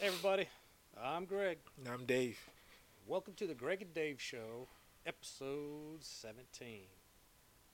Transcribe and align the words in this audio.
Hey 0.00 0.06
everybody, 0.06 0.46
I'm 0.98 1.26
Greg. 1.26 1.58
And 1.76 1.86
I'm 1.86 2.06
Dave. 2.06 2.38
Welcome 3.06 3.34
to 3.34 3.46
the 3.46 3.52
Greg 3.52 3.82
and 3.82 3.92
Dave 3.92 4.18
Show, 4.18 4.66
episode 5.04 6.02
17. 6.02 6.84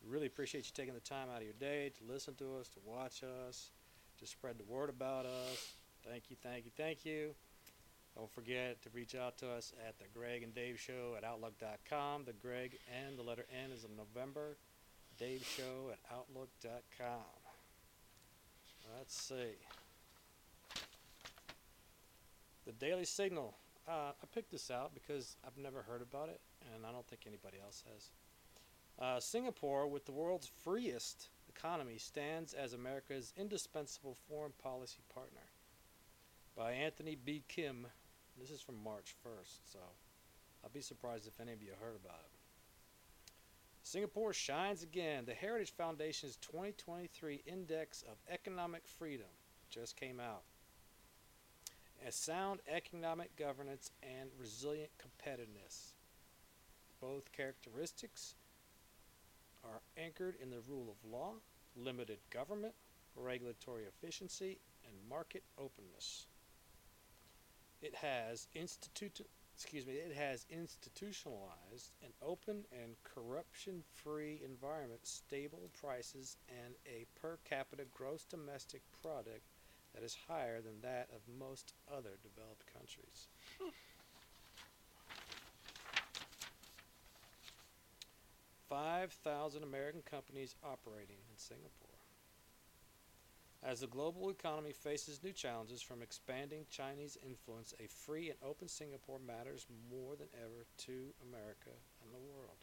Really 0.04 0.26
appreciate 0.26 0.64
you 0.64 0.72
taking 0.74 0.94
the 0.94 0.98
time 0.98 1.28
out 1.32 1.36
of 1.36 1.44
your 1.44 1.52
day 1.52 1.92
to 1.96 2.12
listen 2.12 2.34
to 2.34 2.56
us, 2.56 2.66
to 2.70 2.80
watch 2.84 3.22
us, 3.22 3.70
to 4.18 4.26
spread 4.26 4.58
the 4.58 4.64
word 4.64 4.90
about 4.90 5.24
us. 5.24 5.74
Thank 6.04 6.24
you, 6.28 6.34
thank 6.42 6.64
you, 6.64 6.72
thank 6.76 7.06
you. 7.06 7.30
Don't 8.16 8.32
forget 8.32 8.82
to 8.82 8.88
reach 8.92 9.14
out 9.14 9.38
to 9.38 9.48
us 9.48 9.72
at 9.86 9.96
the 10.00 10.06
Greg 10.12 10.42
and 10.42 10.52
Dave 10.52 10.80
Show 10.80 11.14
at 11.16 11.22
Outlook.com. 11.22 12.24
The 12.24 12.32
Greg 12.32 12.76
and 13.06 13.16
the 13.16 13.22
letter 13.22 13.46
N 13.64 13.70
is 13.70 13.84
in 13.84 13.90
November. 13.96 14.56
Dave 15.16 15.46
Show 15.56 15.92
at 15.92 16.00
Outlook.com. 16.12 17.22
Let's 18.98 19.16
see. 19.16 19.54
The 22.66 22.72
Daily 22.72 23.04
Signal. 23.04 23.54
Uh, 23.86 24.10
I 24.20 24.26
picked 24.34 24.50
this 24.50 24.72
out 24.72 24.92
because 24.92 25.36
I've 25.46 25.56
never 25.56 25.82
heard 25.82 26.02
about 26.02 26.28
it, 26.28 26.40
and 26.74 26.84
I 26.84 26.90
don't 26.90 27.06
think 27.06 27.22
anybody 27.24 27.58
else 27.62 27.84
has. 27.92 28.10
Uh, 28.98 29.20
Singapore, 29.20 29.86
with 29.86 30.04
the 30.04 30.12
world's 30.12 30.50
freest 30.64 31.28
economy, 31.48 31.96
stands 31.96 32.54
as 32.54 32.72
America's 32.72 33.32
indispensable 33.36 34.16
foreign 34.28 34.50
policy 34.60 35.04
partner. 35.14 35.42
By 36.56 36.72
Anthony 36.72 37.14
B. 37.14 37.44
Kim. 37.46 37.86
This 38.36 38.50
is 38.50 38.60
from 38.60 38.82
March 38.82 39.14
1st, 39.24 39.60
so 39.72 39.78
I'll 40.64 40.70
be 40.70 40.80
surprised 40.80 41.28
if 41.28 41.40
any 41.40 41.52
of 41.52 41.62
you 41.62 41.70
heard 41.80 41.94
about 41.94 42.20
it. 42.24 43.32
Singapore 43.84 44.32
shines 44.32 44.82
again. 44.82 45.24
The 45.24 45.34
Heritage 45.34 45.72
Foundation's 45.72 46.36
2023 46.38 47.44
Index 47.46 48.02
of 48.02 48.16
Economic 48.28 48.88
Freedom 48.88 49.28
just 49.70 49.96
came 49.96 50.18
out. 50.18 50.42
A 52.04 52.12
sound 52.12 52.60
economic 52.68 53.36
governance 53.36 53.90
and 54.02 54.30
resilient 54.38 54.90
competitiveness. 54.98 55.92
Both 57.00 57.32
characteristics 57.32 58.34
are 59.64 59.80
anchored 59.96 60.36
in 60.40 60.50
the 60.50 60.60
rule 60.68 60.88
of 60.90 61.10
law, 61.10 61.34
limited 61.76 62.18
government, 62.30 62.74
regulatory 63.14 63.84
efficiency, 63.84 64.58
and 64.84 65.08
market 65.08 65.42
openness. 65.58 66.26
It 67.82 67.94
has 67.96 68.48
institute 68.54 69.20
excuse 69.56 69.86
me, 69.86 69.94
it 69.94 70.14
has 70.14 70.44
institutionalized 70.50 71.92
an 72.02 72.12
open 72.20 72.66
and 72.70 72.94
corruption-free 73.04 74.42
environment, 74.44 75.00
stable 75.04 75.70
prices, 75.72 76.36
and 76.50 76.74
a 76.86 77.06
per 77.18 77.38
capita 77.48 77.84
gross 77.94 78.26
domestic 78.26 78.82
product 79.02 79.40
that 79.96 80.04
is 80.04 80.16
higher 80.28 80.60
than 80.60 80.80
that 80.82 81.08
of 81.12 81.22
most 81.38 81.72
other 81.90 82.18
developed 82.22 82.66
countries. 82.72 83.28
5,000 88.68 89.62
American 89.62 90.02
companies 90.02 90.54
operating 90.62 91.16
in 91.30 91.38
Singapore. 91.38 91.70
As 93.62 93.80
the 93.80 93.86
global 93.86 94.28
economy 94.28 94.72
faces 94.72 95.22
new 95.24 95.32
challenges 95.32 95.80
from 95.80 96.02
expanding 96.02 96.66
Chinese 96.70 97.16
influence, 97.26 97.72
a 97.80 97.88
free 97.88 98.28
and 98.28 98.38
open 98.44 98.68
Singapore 98.68 99.18
matters 99.26 99.66
more 99.90 100.14
than 100.14 100.28
ever 100.34 100.66
to 100.78 101.14
America 101.26 101.70
and 102.04 102.12
the 102.12 102.18
world. 102.18 102.58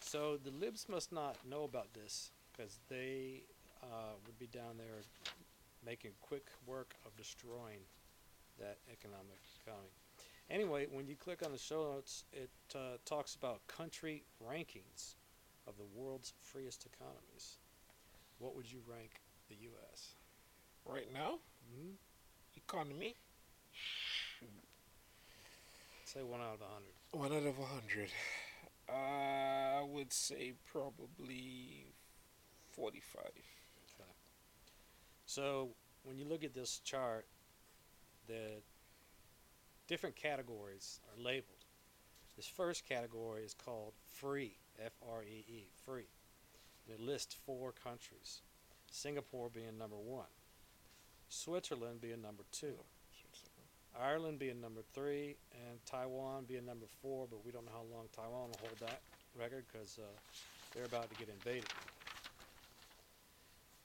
So 0.00 0.38
the 0.42 0.52
libs 0.52 0.88
must 0.88 1.12
not 1.12 1.36
know 1.44 1.64
about 1.64 1.92
this 1.92 2.30
because 2.52 2.78
they 2.88 3.42
uh, 3.82 4.14
would 4.26 4.38
be 4.38 4.46
down 4.46 4.76
there 4.76 5.02
making 5.86 6.10
quick 6.20 6.46
work 6.66 6.94
of 7.06 7.16
destroying 7.16 7.80
that 8.58 8.78
economic 8.92 9.38
economy. 9.62 9.88
Anyway, 10.50 10.86
when 10.90 11.06
you 11.06 11.14
click 11.14 11.42
on 11.44 11.52
the 11.52 11.58
show 11.58 11.92
notes, 11.92 12.24
it 12.32 12.50
uh, 12.74 12.96
talks 13.04 13.34
about 13.34 13.66
country 13.68 14.24
rankings 14.44 15.14
of 15.66 15.74
the 15.76 15.84
world's 15.94 16.32
freest 16.40 16.86
economies. 16.86 17.58
What 18.38 18.56
would 18.56 18.70
you 18.70 18.78
rank 18.86 19.20
the 19.48 19.56
U.S.? 19.62 20.14
Right 20.84 21.12
now? 21.12 21.38
Mm-hmm. 21.70 21.92
Economy? 22.56 23.14
Say 26.04 26.22
one 26.22 26.40
out 26.40 26.54
of 26.54 26.60
a 26.60 27.18
100. 27.20 27.30
One 27.30 27.32
out 27.32 27.46
of 27.46 27.58
a 27.58 27.60
100. 27.60 28.08
I 28.88 29.84
would 29.86 30.12
say 30.12 30.54
probably 30.72 31.92
45. 32.70 33.22
So 35.28 35.68
when 36.04 36.16
you 36.16 36.24
look 36.24 36.42
at 36.42 36.54
this 36.54 36.80
chart, 36.84 37.26
the 38.28 38.62
different 39.86 40.16
categories 40.16 41.00
are 41.06 41.22
labeled. 41.22 41.66
This 42.34 42.46
first 42.46 42.88
category 42.88 43.42
is 43.42 43.52
called 43.52 43.92
free, 44.06 44.56
F 44.82 44.92
R 45.06 45.22
E 45.24 45.44
E, 45.46 45.66
free. 45.84 46.08
And 46.86 46.98
it 46.98 47.04
lists 47.04 47.36
four 47.44 47.74
countries. 47.84 48.40
Singapore 48.90 49.50
being 49.52 49.76
number 49.78 49.96
one, 49.96 50.32
Switzerland 51.28 52.00
being 52.00 52.22
number 52.22 52.44
two, 52.50 52.78
Ireland 54.00 54.38
being 54.38 54.62
number 54.62 54.80
three, 54.94 55.36
and 55.52 55.78
Taiwan 55.84 56.44
being 56.48 56.64
number 56.64 56.86
four, 57.02 57.26
but 57.30 57.44
we 57.44 57.52
don't 57.52 57.66
know 57.66 57.72
how 57.72 57.84
long 57.94 58.06
Taiwan 58.16 58.48
will 58.48 58.60
hold 58.60 58.78
that 58.80 59.00
record 59.38 59.64
because 59.70 59.98
uh, 59.98 60.06
they're 60.74 60.86
about 60.86 61.10
to 61.10 61.16
get 61.16 61.28
invaded. 61.28 61.68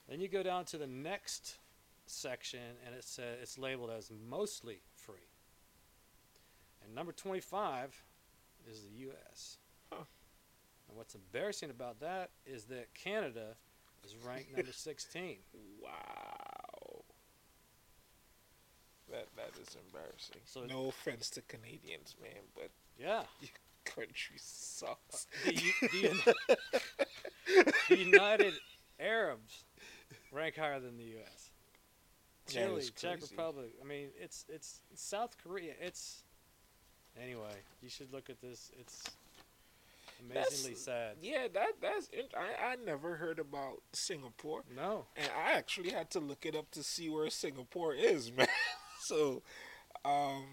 Then 0.09 0.19
you 0.19 0.27
go 0.27 0.43
down 0.43 0.65
to 0.65 0.77
the 0.77 0.87
next 0.87 1.57
section, 2.05 2.59
and 2.85 2.93
it 2.95 3.03
says 3.03 3.37
uh, 3.37 3.41
it's 3.41 3.57
labeled 3.57 3.89
as 3.89 4.11
mostly 4.29 4.81
free. 4.95 5.15
And 6.83 6.93
number 6.93 7.11
25 7.13 8.03
is 8.69 8.81
the 8.83 8.89
U.S. 9.03 9.57
Huh. 9.91 10.03
And 10.89 10.97
what's 10.97 11.15
embarrassing 11.15 11.69
about 11.69 11.99
that 12.01 12.31
is 12.45 12.65
that 12.65 12.93
Canada 12.93 13.55
is 14.03 14.15
ranked 14.25 14.55
number 14.55 14.71
16. 14.73 15.37
Wow. 15.81 17.03
That 19.09 19.27
that 19.37 19.51
is 19.61 19.75
embarrassing. 19.85 20.41
So- 20.45 20.65
no 20.65 20.87
offense 20.89 21.29
to 21.31 21.41
Canadians, 21.43 22.15
man, 22.21 22.41
but 22.55 22.69
Yeah. 22.97 23.23
your 23.39 23.51
country 23.85 24.35
sucks. 24.37 25.27
The, 25.45 25.51
the, 25.81 26.35
the 27.89 27.97
United 27.97 28.53
Arabs 28.99 29.65
rank 30.33 30.57
higher 30.57 30.79
than 30.79 30.97
the 30.97 31.03
U.S. 31.05 31.49
Chile, 32.47 32.83
Czech. 32.95 33.21
Republic. 33.21 33.71
I 33.81 33.85
mean, 33.87 34.09
it's 34.19 34.45
it's 34.49 34.81
South 34.95 35.37
Korea. 35.41 35.73
It's 35.79 36.23
anyway. 37.21 37.55
You 37.81 37.89
should 37.89 38.11
look 38.11 38.29
at 38.29 38.41
this. 38.41 38.69
It's 38.79 39.03
amazingly 40.19 40.71
That's- 40.73 40.81
sad. 40.83 41.15
Yeah, 41.21 41.47
that 41.53 41.73
that's. 41.81 42.09
int- 42.09 42.33
I 42.37 42.71
I 42.71 42.75
never 42.85 43.15
heard 43.15 43.39
about 43.39 43.81
Singapore. 43.93 44.63
No, 44.75 45.05
And 45.15 45.29
I 45.45 45.53
actually 45.53 45.91
had 45.91 46.09
to 46.11 46.19
look 46.19 46.45
it 46.45 46.55
up 46.55 46.69
to 46.71 46.83
see 46.83 47.09
where 47.09 47.29
Singapore 47.29 47.93
is, 47.93 48.31
man. 48.37 48.47
so, 48.99 49.41
um, 50.03 50.45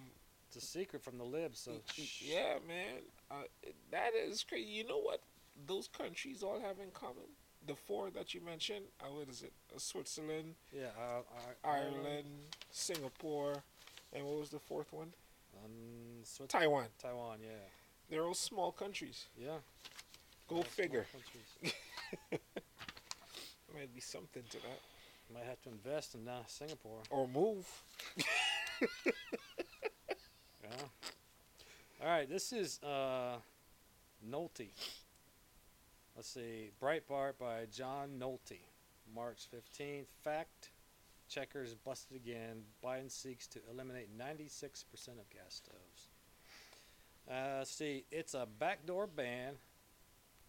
it's 0.47 0.57
a 0.63 0.67
secret 0.67 1.03
from 1.03 1.19
the 1.19 1.25
libs. 1.25 1.59
So 1.61 1.73
y- 1.73 1.79
y- 1.99 2.05
shh. 2.05 2.23
yeah, 2.25 2.55
man, 2.69 3.03
uh, 3.33 3.43
that 3.91 4.11
is 4.15 4.45
crazy. 4.45 4.71
You 4.71 4.87
know 4.87 5.01
what? 5.01 5.23
Those 5.67 5.89
countries 5.89 6.43
all 6.45 6.61
have 6.61 6.79
in 6.79 6.91
common. 6.93 7.25
The 7.67 7.75
four 7.75 8.11
that 8.11 8.33
you 8.35 8.41
mentioned, 8.41 8.87
uh, 9.01 9.07
what 9.13 9.29
is 9.29 9.43
it? 9.43 9.53
Uh, 9.75 9.79
Switzerland, 9.79 10.55
yeah. 10.73 10.89
Uh, 10.99 11.23
I- 11.67 11.69
Ireland, 11.79 12.27
Singapore, 12.71 13.63
and 14.13 14.25
what 14.25 14.39
was 14.41 14.49
the 14.51 14.59
fourth 14.59 14.93
one? 14.93 15.13
um, 15.63 16.25
Swiss- 16.25 16.49
Taiwan. 16.49 16.87
Taiwan. 16.99 17.39
Yeah, 17.43 17.51
They're 18.09 18.25
all 18.25 18.35
small 18.35 18.73
countries. 18.73 19.27
yeah. 19.37 19.59
Go 20.49 20.57
small 20.57 20.63
figure. 20.65 21.07
countries. 21.13 21.75
Might 23.75 23.95
be 23.95 24.01
something 24.01 24.43
to 24.51 24.57
that. 24.63 24.81
Might 25.33 25.45
have 25.45 25.61
to 25.63 25.69
invest 25.69 26.15
in 26.15 26.27
uh, 26.27 26.43
Singapore. 26.47 27.01
Or 27.11 27.29
move. 27.29 27.67
Yeah. 30.63 30.87
All 32.03 32.07
right, 32.09 32.29
this 32.29 32.53
is 32.53 32.81
uh, 32.83 33.37
Nolte. 34.29 34.69
Let's 36.21 36.35
see, 36.35 36.71
Breitbart 36.79 37.39
by 37.39 37.65
John 37.73 38.19
Nolte, 38.21 38.59
March 39.15 39.49
15th. 39.51 40.05
Fact 40.23 40.69
checkers 41.31 41.75
busted 41.75 42.15
again. 42.15 42.61
Biden 42.85 43.11
seeks 43.11 43.47
to 43.47 43.61
eliminate 43.71 44.15
96% 44.19 44.85
of 45.19 45.31
gas 45.31 45.63
stoves. 45.65 46.09
Uh, 47.27 47.65
see, 47.65 48.05
it's 48.11 48.35
a 48.35 48.47
backdoor 48.59 49.07
ban 49.07 49.55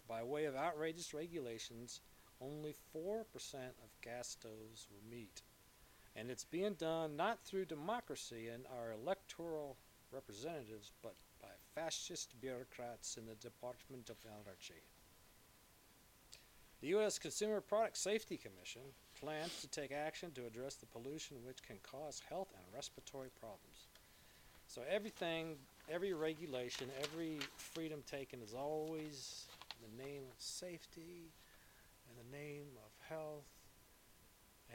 by 0.09 0.23
way 0.23 0.43
of 0.43 0.57
outrageous 0.57 1.13
regulations. 1.13 2.01
Only 2.41 2.75
4% 2.93 3.21
of 3.21 4.01
gas 4.01 4.27
stoves 4.27 4.89
will 4.91 5.09
meet. 5.09 5.41
And 6.17 6.29
it's 6.29 6.43
being 6.43 6.73
done 6.73 7.15
not 7.15 7.45
through 7.45 7.63
democracy 7.63 8.49
and 8.49 8.65
our 8.77 8.91
electoral 8.91 9.77
representatives, 10.11 10.91
but 11.01 11.15
by 11.41 11.47
fascist 11.73 12.35
bureaucrats 12.41 13.15
in 13.15 13.25
the 13.25 13.35
Department 13.35 14.09
of 14.09 14.17
Energy. 14.25 14.83
The 16.81 16.87
U.S. 16.87 17.19
Consumer 17.19 17.61
Product 17.61 17.95
Safety 17.95 18.37
Commission 18.37 18.81
plans 19.19 19.61
to 19.61 19.67
take 19.67 19.91
action 19.91 20.31
to 20.31 20.47
address 20.47 20.73
the 20.75 20.87
pollution 20.87 21.37
which 21.45 21.61
can 21.61 21.75
cause 21.83 22.23
health 22.27 22.47
and 22.55 22.63
respiratory 22.73 23.29
problems. 23.39 23.87
So 24.65 24.81
everything, 24.89 25.57
every 25.87 26.13
regulation, 26.13 26.87
every 27.03 27.37
freedom 27.55 28.01
taken 28.09 28.41
is 28.41 28.55
always 28.55 29.45
in 29.75 29.95
the 29.95 30.03
name 30.03 30.23
of 30.23 30.41
safety, 30.41 31.29
in 32.09 32.15
the 32.17 32.35
name 32.35 32.65
of 32.83 32.91
health, 33.07 33.45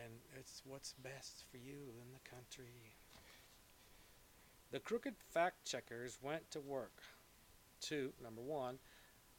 and 0.00 0.12
it's 0.38 0.62
what's 0.64 0.92
best 1.02 1.42
for 1.50 1.56
you 1.56 1.90
in 2.00 2.12
the 2.12 2.30
country. 2.30 2.94
The 4.70 4.78
crooked 4.78 5.14
fact 5.32 5.64
checkers 5.64 6.18
went 6.22 6.48
to 6.52 6.60
work 6.60 7.02
to, 7.80 8.12
number 8.22 8.42
one, 8.42 8.78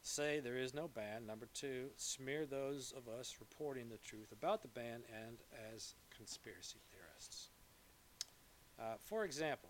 say 0.08 0.40
there 0.40 0.58
is 0.58 0.74
no 0.74 0.88
ban. 0.88 1.26
Number 1.26 1.48
two, 1.54 1.90
smear 1.98 2.46
those 2.46 2.94
of 2.96 3.08
us 3.08 3.36
reporting 3.40 3.90
the 3.90 3.98
truth 3.98 4.32
about 4.32 4.62
the 4.62 4.68
ban 4.68 5.02
and 5.26 5.38
as 5.74 5.96
conspiracy 6.16 6.80
theorists. 6.92 7.50
Uh, 8.80 8.96
for 9.00 9.26
example, 9.26 9.70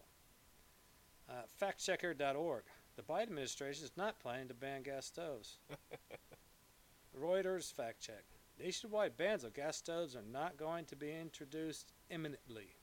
uh, 1.30 1.44
factchecker.org. 1.62 2.64
The 2.96 3.04
Biden 3.04 3.24
administration 3.24 3.86
is 3.86 3.92
not 3.98 4.20
planning 4.20 4.48
to 4.48 4.54
ban 4.54 4.84
gas 4.84 5.06
stoves. 5.06 5.60
Reuters 7.20 7.72
fact 7.72 8.02
check. 8.02 8.24
Nationwide 8.60 9.18
bans 9.18 9.44
of 9.44 9.54
gas 9.54 9.78
stoves 9.78 10.16
are 10.16 10.24
not 10.32 10.58
going 10.58 10.86
to 10.86 10.96
be 10.96 11.12
introduced 11.12 11.94
imminently. 12.10 12.76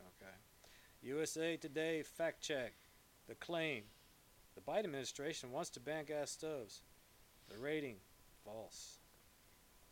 Okay. 0.00 0.34
USA 1.02 1.56
Today 1.56 2.02
fact 2.02 2.40
check. 2.40 2.74
The 3.28 3.34
claim. 3.36 3.84
The 4.54 4.60
Biden 4.60 4.84
administration 4.84 5.50
wants 5.50 5.70
to 5.70 5.80
ban 5.80 6.04
gas 6.04 6.30
stoves. 6.30 6.82
The 7.48 7.58
rating. 7.58 7.96
False. 8.44 8.98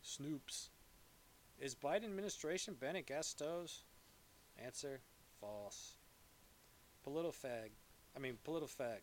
Snopes. 0.04 0.68
Is 1.58 1.74
Biden 1.74 2.04
administration 2.04 2.74
banning 2.78 3.04
gas 3.06 3.28
stoves? 3.28 3.84
Answer. 4.62 5.00
False. 5.40 5.96
PolitiFag. 7.06 7.70
I 8.16 8.18
mean, 8.18 8.38
PolitiFag. 8.46 8.98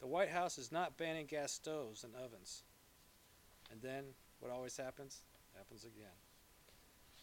The 0.00 0.06
White 0.06 0.28
House 0.28 0.58
is 0.58 0.70
not 0.70 0.96
banning 0.96 1.26
gas 1.26 1.52
stoves 1.52 2.04
and 2.04 2.12
ovens. 2.14 2.62
And 3.70 3.80
then 3.80 4.04
what 4.40 4.52
always 4.52 4.76
happens? 4.76 5.22
Happens 5.56 5.84
again. 5.84 6.12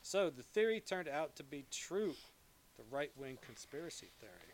So 0.02 0.30
the 0.30 0.44
theory 0.44 0.80
turned 0.80 1.08
out 1.08 1.36
to 1.36 1.44
be 1.44 1.66
true. 1.70 2.16
The 2.78 2.84
right 2.90 3.12
wing 3.16 3.38
conspiracy 3.46 4.08
theory. 4.20 4.51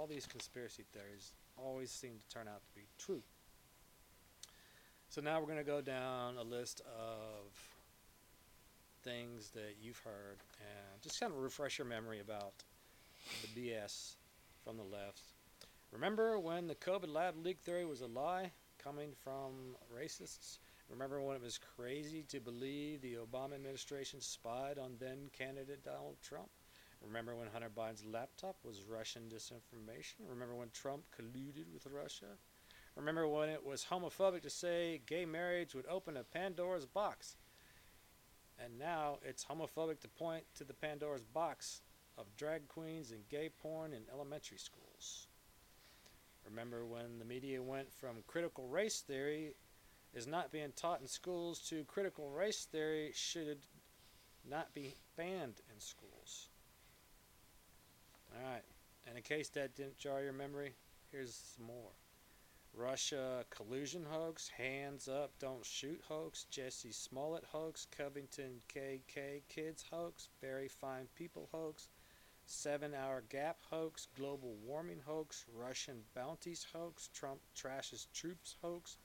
All 0.00 0.06
these 0.06 0.24
conspiracy 0.24 0.86
theories 0.94 1.34
always 1.58 1.90
seem 1.90 2.12
to 2.18 2.28
turn 2.34 2.48
out 2.48 2.62
to 2.64 2.74
be 2.74 2.86
true. 2.98 3.22
So 5.10 5.20
now 5.20 5.38
we're 5.38 5.44
going 5.44 5.58
to 5.58 5.62
go 5.62 5.82
down 5.82 6.38
a 6.38 6.42
list 6.42 6.80
of 6.98 7.52
things 9.02 9.50
that 9.50 9.74
you've 9.78 9.98
heard 9.98 10.38
and 10.58 11.02
just 11.02 11.20
kind 11.20 11.30
of 11.30 11.38
refresh 11.38 11.76
your 11.76 11.86
memory 11.86 12.18
about 12.18 12.54
the 13.42 13.48
BS 13.48 14.14
from 14.64 14.78
the 14.78 14.84
left. 14.84 15.20
Remember 15.92 16.38
when 16.38 16.66
the 16.66 16.76
COVID 16.76 17.12
lab 17.12 17.34
leak 17.36 17.58
theory 17.58 17.84
was 17.84 18.00
a 18.00 18.06
lie 18.06 18.52
coming 18.82 19.10
from 19.22 19.76
racists? 19.94 20.60
Remember 20.88 21.20
when 21.20 21.36
it 21.36 21.42
was 21.42 21.60
crazy 21.76 22.24
to 22.28 22.40
believe 22.40 23.02
the 23.02 23.16
Obama 23.16 23.54
administration 23.54 24.22
spied 24.22 24.78
on 24.78 24.96
then 24.98 25.28
candidate 25.36 25.84
Donald 25.84 26.16
Trump? 26.22 26.48
Remember 27.04 27.34
when 27.34 27.48
Hunter 27.48 27.70
Biden's 27.74 28.04
laptop 28.04 28.56
was 28.64 28.84
Russian 28.88 29.22
disinformation? 29.28 30.28
Remember 30.28 30.54
when 30.54 30.70
Trump 30.70 31.04
colluded 31.16 31.72
with 31.72 31.86
Russia? 31.86 32.36
Remember 32.94 33.26
when 33.26 33.48
it 33.48 33.64
was 33.64 33.86
homophobic 33.90 34.42
to 34.42 34.50
say 34.50 35.00
gay 35.06 35.24
marriage 35.24 35.74
would 35.74 35.86
open 35.86 36.16
a 36.16 36.24
Pandora's 36.24 36.86
box? 36.86 37.36
And 38.62 38.78
now 38.78 39.18
it's 39.22 39.44
homophobic 39.44 40.00
to 40.00 40.08
point 40.08 40.44
to 40.56 40.64
the 40.64 40.74
Pandora's 40.74 41.24
box 41.24 41.80
of 42.18 42.36
drag 42.36 42.68
queens 42.68 43.10
and 43.10 43.28
gay 43.28 43.48
porn 43.48 43.92
in 43.94 44.02
elementary 44.12 44.58
schools. 44.58 45.28
Remember 46.44 46.84
when 46.84 47.18
the 47.18 47.24
media 47.24 47.62
went 47.62 47.92
from 47.92 48.22
critical 48.26 48.68
race 48.68 49.00
theory 49.00 49.54
is 50.12 50.26
not 50.26 50.52
being 50.52 50.72
taught 50.76 51.00
in 51.00 51.06
schools 51.06 51.60
to 51.70 51.84
critical 51.84 52.30
race 52.30 52.66
theory 52.70 53.12
should 53.14 53.66
not 54.48 54.74
be 54.74 54.94
banned 55.16 55.60
in 55.72 55.80
schools. 55.80 56.49
Alright, 58.42 58.62
and 59.06 59.18
in 59.18 59.22
case 59.22 59.50
that 59.50 59.74
didn't 59.74 59.98
jar 59.98 60.22
your 60.22 60.32
memory, 60.32 60.72
here's 61.12 61.34
some 61.34 61.66
more. 61.66 61.90
Russia 62.72 63.44
collusion 63.50 64.06
hoax, 64.08 64.48
hands 64.48 65.08
up, 65.08 65.32
don't 65.38 65.66
shoot 65.66 66.00
hoax, 66.08 66.44
Jesse 66.44 66.92
Smollett 66.92 67.44
hoax, 67.44 67.86
Covington 67.94 68.62
KK 68.74 69.42
kids 69.48 69.84
hoax, 69.90 70.28
very 70.40 70.68
fine 70.68 71.06
people 71.16 71.50
hoax, 71.52 71.88
seven 72.46 72.94
hour 72.94 73.24
gap 73.28 73.58
hoax, 73.68 74.06
global 74.16 74.54
warming 74.64 75.00
hoax, 75.04 75.44
Russian 75.52 76.02
bounties 76.14 76.64
hoax, 76.72 77.10
Trump 77.12 77.40
trashes 77.54 78.06
troops 78.14 78.56
hoax, 78.62 78.96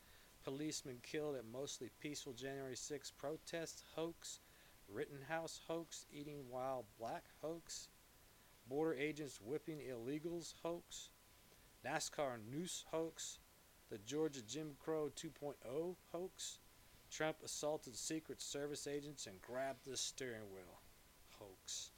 policemen 0.45 0.99
killed 1.03 1.35
at 1.35 1.45
mostly 1.45 1.89
peaceful 1.99 2.33
January 2.33 2.77
6 2.77 3.11
protests 3.11 3.83
hoax, 3.95 4.39
Rittenhouse 4.87 5.59
hoax, 5.67 6.05
eating 6.13 6.47
wild 6.49 6.85
black 6.97 7.25
hoax, 7.41 7.89
border 8.67 8.93
agents 8.93 9.39
whipping 9.41 9.79
illegals 9.79 10.53
hoax, 10.63 11.09
NASCAR 11.85 12.37
noose 12.51 12.85
hoax, 12.91 13.39
the 13.89 13.97
Georgia 13.99 14.41
Jim 14.41 14.71
Crow 14.83 15.11
2.0 15.15 15.95
hoax, 16.11 16.59
Trump 17.11 17.37
assaulted 17.45 17.95
Secret 17.95 18.41
Service 18.41 18.87
agents 18.87 19.27
and 19.27 19.41
grabbed 19.41 19.85
the 19.85 19.95
steering 19.95 20.51
wheel 20.53 20.81
hoax. 21.39 21.91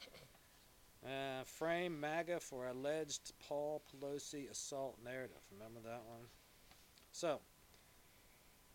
Uh, 1.06 1.44
frame 1.44 2.00
MAGA 2.00 2.40
for 2.40 2.68
alleged 2.68 3.32
Paul 3.48 3.82
Pelosi 3.90 4.50
assault 4.50 4.98
narrative. 5.04 5.42
Remember 5.52 5.80
that 5.86 6.04
one? 6.08 6.26
So, 7.12 7.40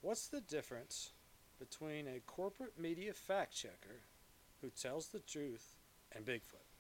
what's 0.01 0.29
the 0.29 0.41
difference 0.41 1.13
between 1.59 2.09
a 2.09 2.21
corporate 2.21 2.79
media 2.79 3.13
fact 3.13 3.55
checker 3.55 4.01
who 4.61 4.71
tells 4.71 5.09
the 5.09 5.21
truth 5.21 5.77
and 6.13 6.25
Bigfoot? 6.25 6.72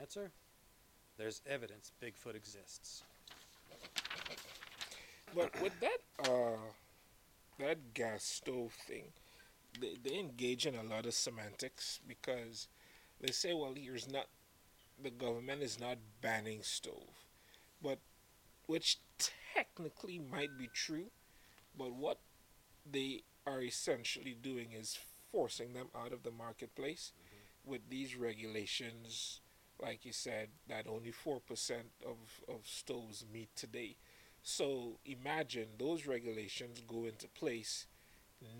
Answer? 0.00 0.30
There's 1.16 1.42
evidence 1.48 1.92
Bigfoot 2.02 2.36
exists. 2.36 3.02
But 5.34 5.60
with 5.60 5.72
that 5.80 6.28
uh 6.28 6.56
that 7.58 7.92
gas 7.94 8.22
stove 8.22 8.72
thing, 8.86 9.04
they, 9.80 9.96
they 10.02 10.18
engage 10.18 10.66
in 10.66 10.76
a 10.76 10.82
lot 10.82 11.06
of 11.06 11.14
semantics 11.14 11.98
because 12.06 12.68
they 13.20 13.32
say, 13.32 13.52
well, 13.52 13.74
here's 13.74 14.10
not 14.10 14.26
the 15.02 15.10
government 15.10 15.62
is 15.62 15.80
not 15.80 15.98
banning 16.20 16.62
stove, 16.62 17.26
but 17.82 17.98
which 18.66 18.98
technically 19.54 20.18
might 20.18 20.56
be 20.58 20.68
true, 20.72 21.06
but 21.76 21.92
what 21.92 22.18
they 22.90 23.22
are 23.46 23.62
essentially 23.62 24.36
doing 24.40 24.72
is 24.72 24.98
forcing 25.32 25.74
them 25.74 25.88
out 25.96 26.12
of 26.12 26.22
the 26.22 26.30
marketplace 26.30 27.12
with 27.64 27.80
these 27.90 28.16
regulations 28.16 29.40
like 29.82 30.04
you 30.04 30.12
said, 30.12 30.48
that 30.68 30.86
only 30.88 31.12
4% 31.12 31.40
of, 32.04 32.16
of 32.48 32.60
stoves 32.64 33.24
meet 33.32 33.54
today. 33.56 33.96
So 34.42 34.98
imagine 35.04 35.66
those 35.78 36.06
regulations 36.06 36.82
go 36.86 37.04
into 37.04 37.28
place, 37.28 37.86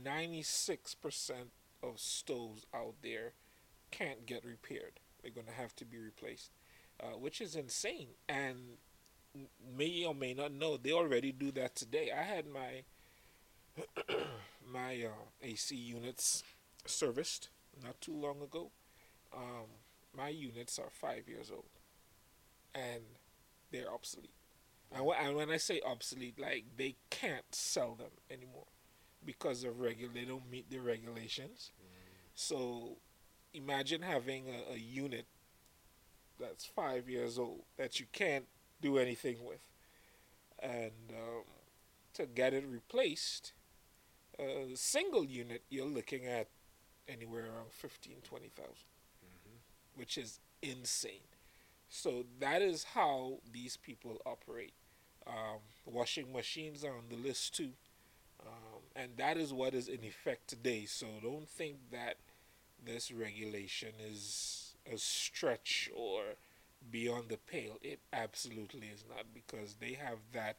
96% 0.05 1.33
of 1.83 1.99
stoves 1.99 2.67
out 2.75 2.95
there 3.03 3.33
can't 3.91 4.27
get 4.27 4.45
repaired. 4.45 5.01
They're 5.23 5.33
going 5.33 5.47
to 5.47 5.53
have 5.53 5.75
to 5.77 5.85
be 5.85 5.99
replaced, 5.99 6.51
uh, 7.03 7.17
which 7.19 7.41
is 7.41 7.57
insane. 7.57 8.09
And 8.29 8.77
may 9.77 10.05
or 10.05 10.15
may 10.15 10.35
not 10.35 10.53
know, 10.53 10.77
they 10.77 10.93
already 10.93 11.33
do 11.33 11.51
that 11.53 11.75
today. 11.75 12.11
I 12.17 12.23
had 12.23 12.47
my 12.47 12.83
my 14.73 15.05
uh, 15.05 15.25
AC 15.43 15.75
units 15.75 16.43
serviced 16.85 17.49
not 17.83 18.01
too 18.01 18.15
long 18.15 18.43
ago. 18.43 18.71
Um, 19.35 19.67
my 20.19 20.29
units 20.31 20.79
are 20.79 20.91
five 20.91 21.29
years 21.29 21.51
old, 21.53 21.71
and 22.75 23.03
they're 23.71 23.93
obsolete. 23.93 24.35
And, 24.93 25.05
wh- 25.07 25.23
and 25.23 25.37
when 25.37 25.51
I 25.51 25.59
say 25.59 25.81
obsolete, 25.87 26.39
like 26.41 26.65
they 26.77 26.97
can't 27.11 27.55
sell 27.55 27.95
them 27.95 28.13
anymore 28.31 28.67
because 29.25 29.65
of 29.65 29.81
regular. 29.81 30.13
They 30.13 30.25
don't 30.25 30.51
meet 30.51 30.71
the 30.71 30.79
regulations. 30.81 31.73
So 32.35 32.99
imagine 33.55 34.03
having 34.03 34.45
a, 34.49 34.75
a 34.75 34.79
unit 34.79 35.27
that's 36.41 36.65
five 36.67 37.09
years 37.09 37.39
old 37.39 37.63
that 37.77 37.99
you 38.01 38.07
can't 38.13 38.47
do 38.81 38.99
anything 38.99 39.39
with, 39.45 39.61
and 40.63 40.93
um, 41.13 41.45
to 42.15 42.27
get 42.27 42.55
it 42.55 42.65
replaced, 42.69 43.53
a 44.39 44.71
single 44.77 45.25
unit 45.25 45.63
you're 45.69 45.87
looking 45.87 46.27
at 46.27 46.49
anywhere 47.09 47.45
around 47.47 47.73
fifteen 47.73 48.19
twenty 48.23 48.51
thousand 48.55 48.88
which 49.99 50.17
is 50.17 50.41
insane. 50.63 51.27
So 51.89 52.25
that 52.41 52.63
is 52.63 52.85
how 52.95 53.39
these 53.53 53.77
people 53.77 54.19
operate. 54.27 54.73
Um, 55.27 55.61
washing 55.87 56.33
machines 56.33 56.85
are 56.85 56.93
on 56.93 57.05
the 57.11 57.17
list 57.17 57.55
too, 57.55 57.73
um, 58.47 58.81
and 58.97 59.11
that 59.19 59.37
is 59.37 59.53
what 59.53 59.75
is 59.75 59.89
in 59.89 60.03
effect 60.05 60.49
today. 60.49 60.87
So 60.87 61.07
don't 61.23 61.49
think 61.49 61.77
that 61.93 62.17
this 62.85 63.11
regulation 63.11 63.91
is 64.11 64.75
a 64.91 64.97
stretch 64.97 65.91
or 65.95 66.23
beyond 66.91 67.29
the 67.29 67.37
pale. 67.37 67.79
It 67.83 68.01
absolutely 68.13 68.89
is 68.89 69.05
not 69.09 69.27
because 69.35 69.77
they 69.81 69.93
have 69.95 70.19
that 70.33 70.57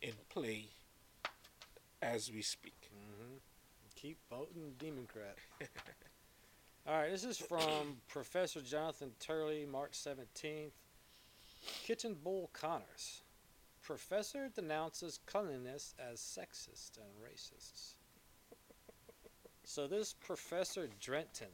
in 0.00 0.14
play 0.30 0.66
as 2.02 2.30
we 2.32 2.42
speak. 2.42 2.90
Mm-hmm. 2.94 3.36
Keep 3.96 4.18
voting 4.30 4.74
Democrat. 4.78 5.36
All 6.88 6.94
right, 6.94 7.10
this 7.10 7.24
is 7.24 7.36
from 7.36 7.96
Professor 8.06 8.60
Jonathan 8.60 9.10
Turley, 9.18 9.66
March 9.66 9.94
17th. 9.94 10.70
Kitchen 11.82 12.14
Bull 12.22 12.48
Connors. 12.52 13.22
Professor 13.82 14.48
denounces 14.54 15.18
cleanliness 15.26 15.96
as 15.98 16.20
sexist 16.20 16.98
and 16.98 17.08
racist. 17.20 17.94
So 19.64 19.88
this 19.88 20.12
Professor 20.12 20.88
Drenten, 21.00 21.50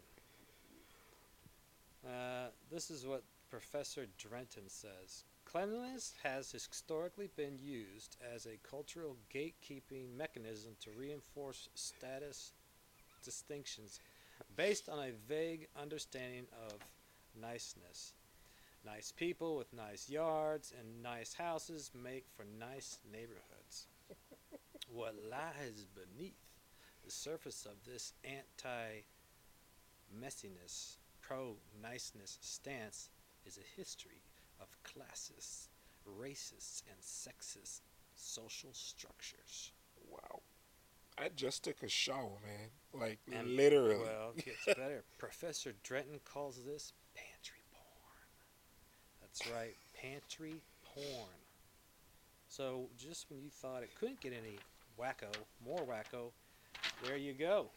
uh, 2.07 2.49
this 2.71 2.91
is 2.91 3.07
what 3.07 3.23
Professor 3.49 4.09
Drenten 4.19 4.69
says. 4.69 5.25
Cleanliness 5.47 6.13
has 6.23 6.53
historically 6.53 7.31
been 7.37 7.59
used 7.59 8.19
as 8.35 8.45
a 8.45 8.59
cultural 8.69 9.17
gatekeeping 9.35 10.15
mechanism 10.15 10.73
to 10.81 10.91
reinforce 10.91 11.71
status 11.75 12.53
distinctions 13.25 13.99
based 14.57 14.89
on 14.89 14.99
a 14.99 15.13
vague 15.29 15.69
understanding 15.81 16.47
of 16.69 16.79
niceness. 17.41 18.15
Nice 18.85 19.13
people 19.13 19.57
with 19.57 19.73
nice 19.73 20.09
yards 20.09 20.73
and 20.79 21.03
nice 21.03 21.35
houses 21.35 21.91
make 21.95 22.27
for 22.37 22.45
nice 22.59 22.99
neighborhoods. 23.13 23.87
what 24.93 25.15
lies 25.31 25.87
beneath 25.95 26.35
the 27.05 27.11
surface 27.11 27.67
of 27.67 27.85
this 27.85 28.13
anti 28.25 29.03
messiness, 30.21 30.97
pro 31.21 31.57
niceness 31.83 32.39
stance 32.41 33.09
is 33.47 33.59
a 33.59 33.81
history 33.81 34.23
of 34.61 34.67
classist, 34.85 35.69
racist, 36.21 36.83
and 36.89 37.01
sexist 37.01 37.81
social 38.15 38.71
structures. 38.73 39.73
Wow. 40.09 40.41
I 41.19 41.29
just 41.35 41.65
took 41.65 41.83
a 41.83 41.89
shower, 41.89 42.39
man. 42.45 42.71
Like 42.95 43.19
And- 43.33 43.57
literally. 43.57 43.97
Well, 43.97 44.33
it 44.37 44.45
gets 44.45 44.65
better. 44.67 45.03
Professor 45.19 45.73
Drenten 45.83 46.21
calls 46.25 46.61
this 46.65 46.93
pantry 47.15 47.63
porn. 47.73 48.27
That's 49.21 49.47
right, 49.51 49.75
pantry 50.01 50.61
porn. 50.85 51.29
So 52.49 52.89
just 52.99 53.31
when 53.31 53.41
you 53.41 53.49
thought 53.51 53.83
it 53.83 53.91
couldn't 53.99 54.21
get 54.21 54.33
any 54.35 54.59
wacko, 55.01 55.33
more 55.65 55.81
wacko, 55.87 56.33
there 57.05 57.17
you 57.17 57.33
go. 57.33 57.71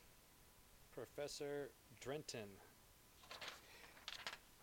Professor 0.94 1.70
Drenten 2.02 2.48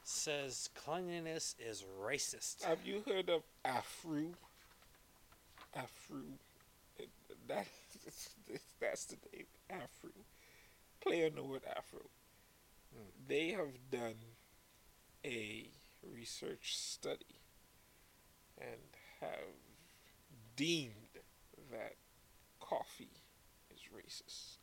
says 0.04 0.68
cleanliness 0.74 1.54
is 1.58 1.84
racist. 2.02 2.62
Have 2.64 2.84
you 2.84 3.02
heard 3.06 3.30
of 3.30 3.42
Afro? 3.64 4.24
Afro. 5.74 6.18
That 7.48 7.66
that's 8.80 9.06
the 9.06 9.16
name. 9.32 9.46
Afro. 9.70 10.10
Play 11.02 11.26
on 11.26 11.34
the 11.34 11.42
word 11.42 11.62
Afro. 11.76 12.00
Hmm. 12.94 13.08
They 13.26 13.48
have 13.50 13.90
done 13.90 14.16
a 15.24 15.70
research 16.02 16.76
study 16.76 17.40
and 18.60 18.80
have 19.20 19.56
deemed 20.56 21.18
that 21.70 21.94
coffee 22.60 23.22
is 23.70 23.80
racist 23.94 24.58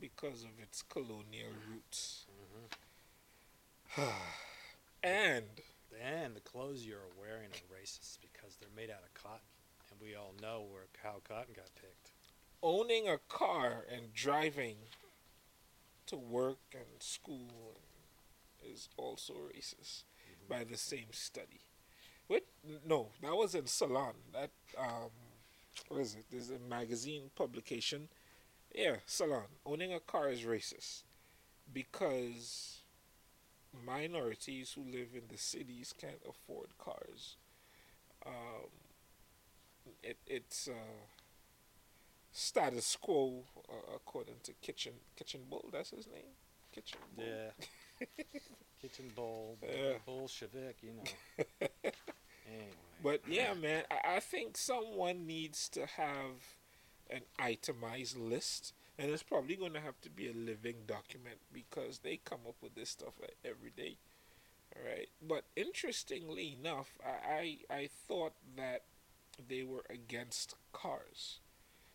because 0.00 0.42
of 0.44 0.50
its 0.62 0.82
colonial 0.82 1.50
roots. 1.68 2.26
Mhm. 3.96 4.12
and 5.02 5.62
And 6.00 6.34
the 6.36 6.40
clothes 6.40 6.86
you're 6.86 7.10
wearing 7.18 7.50
are 7.50 7.74
racist 7.74 8.18
because 8.22 8.56
they're 8.56 8.68
made 8.74 8.90
out 8.90 9.02
of 9.02 9.12
cotton, 9.14 9.40
and 9.90 10.00
we 10.00 10.14
all 10.14 10.32
know 10.40 10.62
where 10.70 10.86
how 11.02 11.20
cotton 11.24 11.52
got 11.54 11.74
picked. 11.74 12.10
owning 12.62 13.08
a 13.08 13.18
car 13.18 13.84
and 13.90 14.12
driving 14.14 14.76
to 16.10 16.16
work 16.16 16.58
and 16.72 17.00
school 17.00 17.78
is 18.62 18.88
also 18.96 19.34
racist 19.34 20.04
by 20.48 20.64
the 20.64 20.76
same 20.76 21.12
study. 21.12 21.60
Wait, 22.28 22.44
no, 22.86 23.08
that 23.22 23.34
was 23.34 23.54
in 23.54 23.66
Salon. 23.66 24.14
That 24.32 24.50
um, 24.78 25.10
what 25.88 26.00
is 26.00 26.14
it? 26.14 26.24
There's 26.30 26.50
a 26.50 26.58
magazine 26.58 27.30
publication. 27.34 28.08
Yeah, 28.74 28.96
Salon. 29.06 29.46
Owning 29.66 29.92
a 29.92 30.00
car 30.00 30.28
is 30.30 30.42
racist 30.42 31.02
because 31.72 32.82
minorities 33.86 34.72
who 34.72 34.82
live 34.82 35.08
in 35.14 35.22
the 35.28 35.38
cities 35.38 35.94
can't 35.98 36.22
afford 36.28 36.76
cars. 36.78 37.36
Um, 38.26 38.70
it 40.02 40.18
it's 40.26 40.68
uh, 40.68 41.06
status 42.32 42.96
quo 43.00 43.44
uh, 43.68 43.94
according 43.96 44.36
to 44.44 44.52
Kitchen 44.62 44.94
Kitchen 45.16 45.40
Bull. 45.48 45.68
That's 45.72 45.90
his 45.90 46.06
name. 46.06 46.34
Kitchen 46.72 46.98
Bull. 47.16 47.24
Yeah. 47.26 48.06
Kitchen 48.80 49.10
bowl, 49.14 49.58
Yeah. 49.62 49.94
Bolshevik, 50.06 50.78
you 50.82 50.92
know. 50.94 51.02
anyway. 52.46 52.66
But 53.02 53.20
yeah, 53.28 53.54
man, 53.54 53.84
I, 53.90 54.16
I 54.16 54.20
think 54.20 54.56
someone 54.56 55.26
needs 55.26 55.68
to 55.70 55.86
have 55.86 56.56
an 57.10 57.22
itemized 57.38 58.16
list, 58.18 58.72
and 58.98 59.10
it's 59.10 59.22
probably 59.22 59.56
going 59.56 59.72
to 59.74 59.80
have 59.80 60.00
to 60.02 60.10
be 60.10 60.28
a 60.28 60.32
living 60.32 60.76
document 60.86 61.38
because 61.52 62.00
they 62.00 62.16
come 62.18 62.40
up 62.48 62.56
with 62.62 62.74
this 62.74 62.90
stuff 62.90 63.14
like 63.20 63.36
every 63.44 63.70
day. 63.76 63.96
All 64.76 64.82
right, 64.86 65.08
but 65.22 65.44
interestingly 65.56 66.56
enough, 66.60 66.98
I, 67.04 67.58
I 67.70 67.74
I 67.74 67.88
thought 68.08 68.34
that 68.56 68.82
they 69.48 69.62
were 69.64 69.84
against 69.90 70.54
cars, 70.72 71.40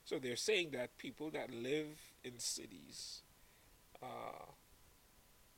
so 0.06 0.20
they're 0.20 0.36
saying 0.36 0.70
that 0.74 0.98
people 0.98 1.32
that 1.32 1.52
live 1.52 2.00
in 2.24 2.38
cities 2.38 3.22
uh, 4.04 4.52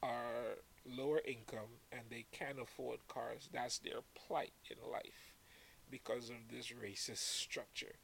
are 0.02 0.58
lower 0.86 1.22
income 1.26 1.82
and 1.92 2.04
they 2.10 2.26
can't 2.32 2.60
afford 2.62 3.00
cars. 3.10 3.50
That's 3.52 3.80
their 3.80 4.00
plight 4.16 4.54
in 4.70 4.78
life 4.90 5.34
because 5.92 6.30
of 6.30 6.38
this 6.50 6.68
racist 6.68 7.18
structure 7.18 7.96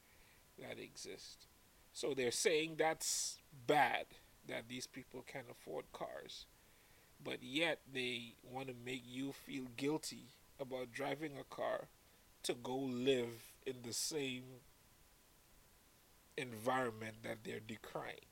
that 0.59 0.79
exists. 0.79 1.47
So 1.93 2.13
they're 2.13 2.31
saying 2.31 2.75
that's 2.77 3.39
bad 3.65 4.05
that 4.47 4.67
these 4.67 4.87
people 4.87 5.23
can't 5.25 5.45
afford 5.49 5.85
cars, 5.93 6.45
but 7.23 7.41
yet 7.41 7.79
they 7.91 8.33
want 8.43 8.67
to 8.67 8.73
make 8.85 9.03
you 9.05 9.31
feel 9.31 9.67
guilty 9.77 10.25
about 10.59 10.91
driving 10.91 11.33
a 11.39 11.55
car 11.55 11.87
to 12.43 12.53
go 12.53 12.75
live 12.75 13.53
in 13.65 13.75
the 13.83 13.93
same 13.93 14.43
environment 16.37 17.15
that 17.23 17.39
they're 17.43 17.59
decrying 17.59 18.25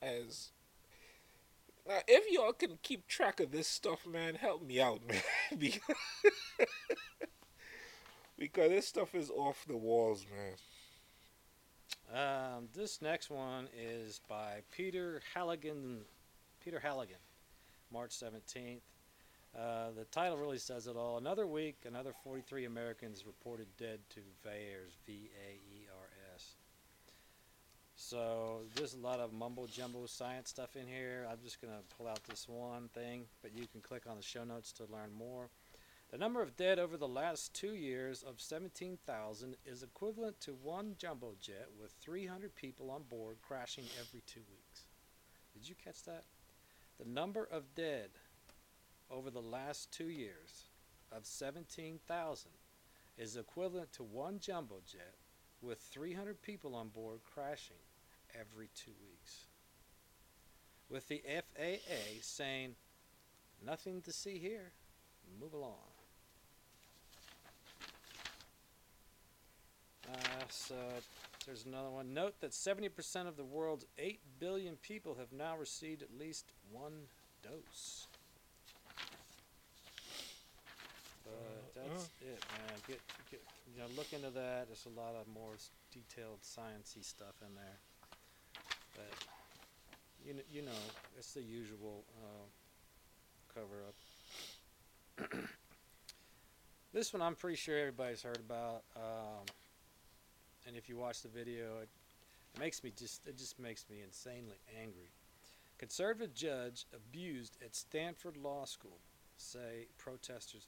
as 0.00 0.50
now, 1.88 2.00
if 2.06 2.30
y'all 2.30 2.52
can 2.52 2.78
keep 2.82 3.06
track 3.06 3.40
of 3.40 3.50
this 3.50 3.66
stuff, 3.66 4.06
man, 4.06 4.34
help 4.34 4.62
me 4.62 4.78
out, 4.78 5.00
man. 5.08 5.22
because, 5.58 5.96
because 8.38 8.68
this 8.68 8.86
stuff 8.86 9.14
is 9.14 9.30
off 9.30 9.64
the 9.66 9.76
walls, 9.76 10.26
man. 10.30 10.54
Um, 12.14 12.68
this 12.74 13.00
next 13.00 13.30
one 13.30 13.68
is 13.74 14.20
by 14.28 14.62
Peter 14.70 15.22
Halligan. 15.34 16.00
Peter 16.62 16.78
Halligan, 16.78 17.16
March 17.90 18.10
17th. 18.10 18.80
Uh, 19.58 19.90
the 19.96 20.04
title 20.10 20.36
really 20.36 20.58
says 20.58 20.86
it 20.86 20.96
all. 20.96 21.16
Another 21.16 21.46
week, 21.46 21.76
another 21.86 22.12
43 22.22 22.66
Americans 22.66 23.24
reported 23.26 23.66
dead 23.78 24.00
to 24.10 24.20
VAERS, 24.44 24.92
V 25.06 25.30
A 25.46 25.54
E. 25.54 25.77
So 28.08 28.62
there's 28.74 28.94
a 28.94 29.06
lot 29.06 29.20
of 29.20 29.34
mumbo 29.34 29.66
jumbo 29.66 30.06
science 30.06 30.48
stuff 30.48 30.76
in 30.76 30.86
here. 30.86 31.26
I'm 31.30 31.36
just 31.44 31.60
going 31.60 31.74
to 31.74 31.94
pull 31.94 32.08
out 32.08 32.24
this 32.24 32.48
one 32.48 32.88
thing, 32.94 33.26
but 33.42 33.54
you 33.54 33.66
can 33.70 33.82
click 33.82 34.04
on 34.08 34.16
the 34.16 34.22
show 34.22 34.44
notes 34.44 34.72
to 34.72 34.84
learn 34.84 35.10
more. 35.12 35.50
The 36.10 36.16
number 36.16 36.40
of 36.40 36.56
dead 36.56 36.78
over 36.78 36.96
the 36.96 37.06
last 37.06 37.52
two 37.52 37.74
years 37.74 38.22
of 38.22 38.40
17,000 38.40 39.56
is 39.66 39.82
equivalent 39.82 40.40
to 40.40 40.52
one 40.52 40.94
jumbo 40.96 41.34
jet 41.38 41.68
with 41.78 41.92
300 42.00 42.54
people 42.54 42.90
on 42.90 43.02
board 43.02 43.36
crashing 43.46 43.84
every 44.00 44.22
two 44.26 44.40
weeks. 44.48 44.86
Did 45.52 45.68
you 45.68 45.74
catch 45.84 46.02
that? 46.04 46.24
The 46.98 47.10
number 47.10 47.46
of 47.52 47.74
dead 47.74 48.08
over 49.10 49.28
the 49.28 49.42
last 49.42 49.92
two 49.92 50.08
years 50.08 50.62
of 51.12 51.26
17,000 51.26 52.50
is 53.18 53.36
equivalent 53.36 53.92
to 53.92 54.02
one 54.02 54.38
jumbo 54.40 54.76
jet 54.90 55.16
with 55.60 55.78
300 55.92 56.40
people 56.40 56.74
on 56.74 56.88
board 56.88 57.20
crashing 57.34 57.76
every 58.34 58.68
two 58.74 58.92
weeks. 59.02 59.44
With 60.90 61.08
the 61.08 61.22
FAA 61.26 62.20
saying, 62.22 62.74
nothing 63.64 64.00
to 64.02 64.12
see 64.12 64.38
here, 64.38 64.72
move 65.40 65.52
along. 65.52 65.74
Uh, 70.10 70.16
so 70.48 70.74
There's 71.46 71.64
another 71.66 71.90
one. 71.90 72.12
Note 72.14 72.34
that 72.40 72.50
70% 72.52 73.26
of 73.26 73.36
the 73.36 73.44
world's 73.44 73.86
8 73.98 74.20
billion 74.38 74.76
people 74.76 75.16
have 75.18 75.32
now 75.32 75.56
received 75.56 76.02
at 76.02 76.08
least 76.18 76.46
one 76.70 76.92
dose. 77.42 78.06
But 81.24 81.74
that's 81.74 82.10
it, 82.20 82.44
man. 82.52 82.78
Get, 82.86 83.00
get, 83.30 83.42
you 83.74 83.80
know, 83.80 83.88
look 83.96 84.12
into 84.12 84.30
that. 84.30 84.66
There's 84.68 84.86
a 84.86 85.00
lot 85.00 85.14
of 85.14 85.26
more 85.32 85.54
detailed 85.92 86.40
sciencey 86.42 87.04
stuff 87.04 87.34
in 87.40 87.54
there. 87.54 87.78
But 88.98 89.18
you 90.26 90.34
know, 90.34 90.42
you 90.52 90.62
know, 90.62 90.80
it's 91.16 91.32
the 91.32 91.42
usual 91.42 92.04
uh, 92.22 92.46
cover 93.54 93.84
up. 93.88 95.30
this 96.92 97.12
one, 97.12 97.22
I'm 97.22 97.34
pretty 97.34 97.56
sure 97.56 97.78
everybody's 97.78 98.22
heard 98.22 98.38
about. 98.38 98.82
Um, 98.96 99.46
and 100.66 100.76
if 100.76 100.88
you 100.88 100.96
watch 100.96 101.22
the 101.22 101.28
video, 101.28 101.78
it, 101.82 101.88
it 102.54 102.60
makes 102.60 102.82
me 102.82 102.92
just 102.96 103.26
it 103.26 103.38
just 103.38 103.58
makes 103.58 103.84
me 103.90 104.02
insanely 104.04 104.58
angry. 104.80 105.10
Conservative 105.78 106.34
judge 106.34 106.86
abused 106.92 107.56
at 107.64 107.76
Stanford 107.76 108.36
Law 108.36 108.64
School, 108.64 108.98
say 109.36 109.86
protesters 109.96 110.66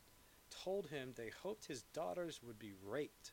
told 0.51 0.87
him 0.87 1.13
they 1.17 1.31
hoped 1.43 1.67
his 1.67 1.83
daughters 1.93 2.41
would 2.47 2.59
be 2.59 2.73
raped. 2.87 3.33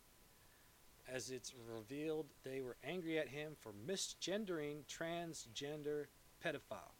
As 1.12 1.30
it's 1.30 1.54
revealed, 1.74 2.26
they 2.44 2.60
were 2.60 2.76
angry 2.84 3.18
at 3.18 3.30
him 3.30 3.56
for 3.60 3.72
misgendering 3.88 4.84
transgender 4.88 6.06
pedophile. 6.44 6.96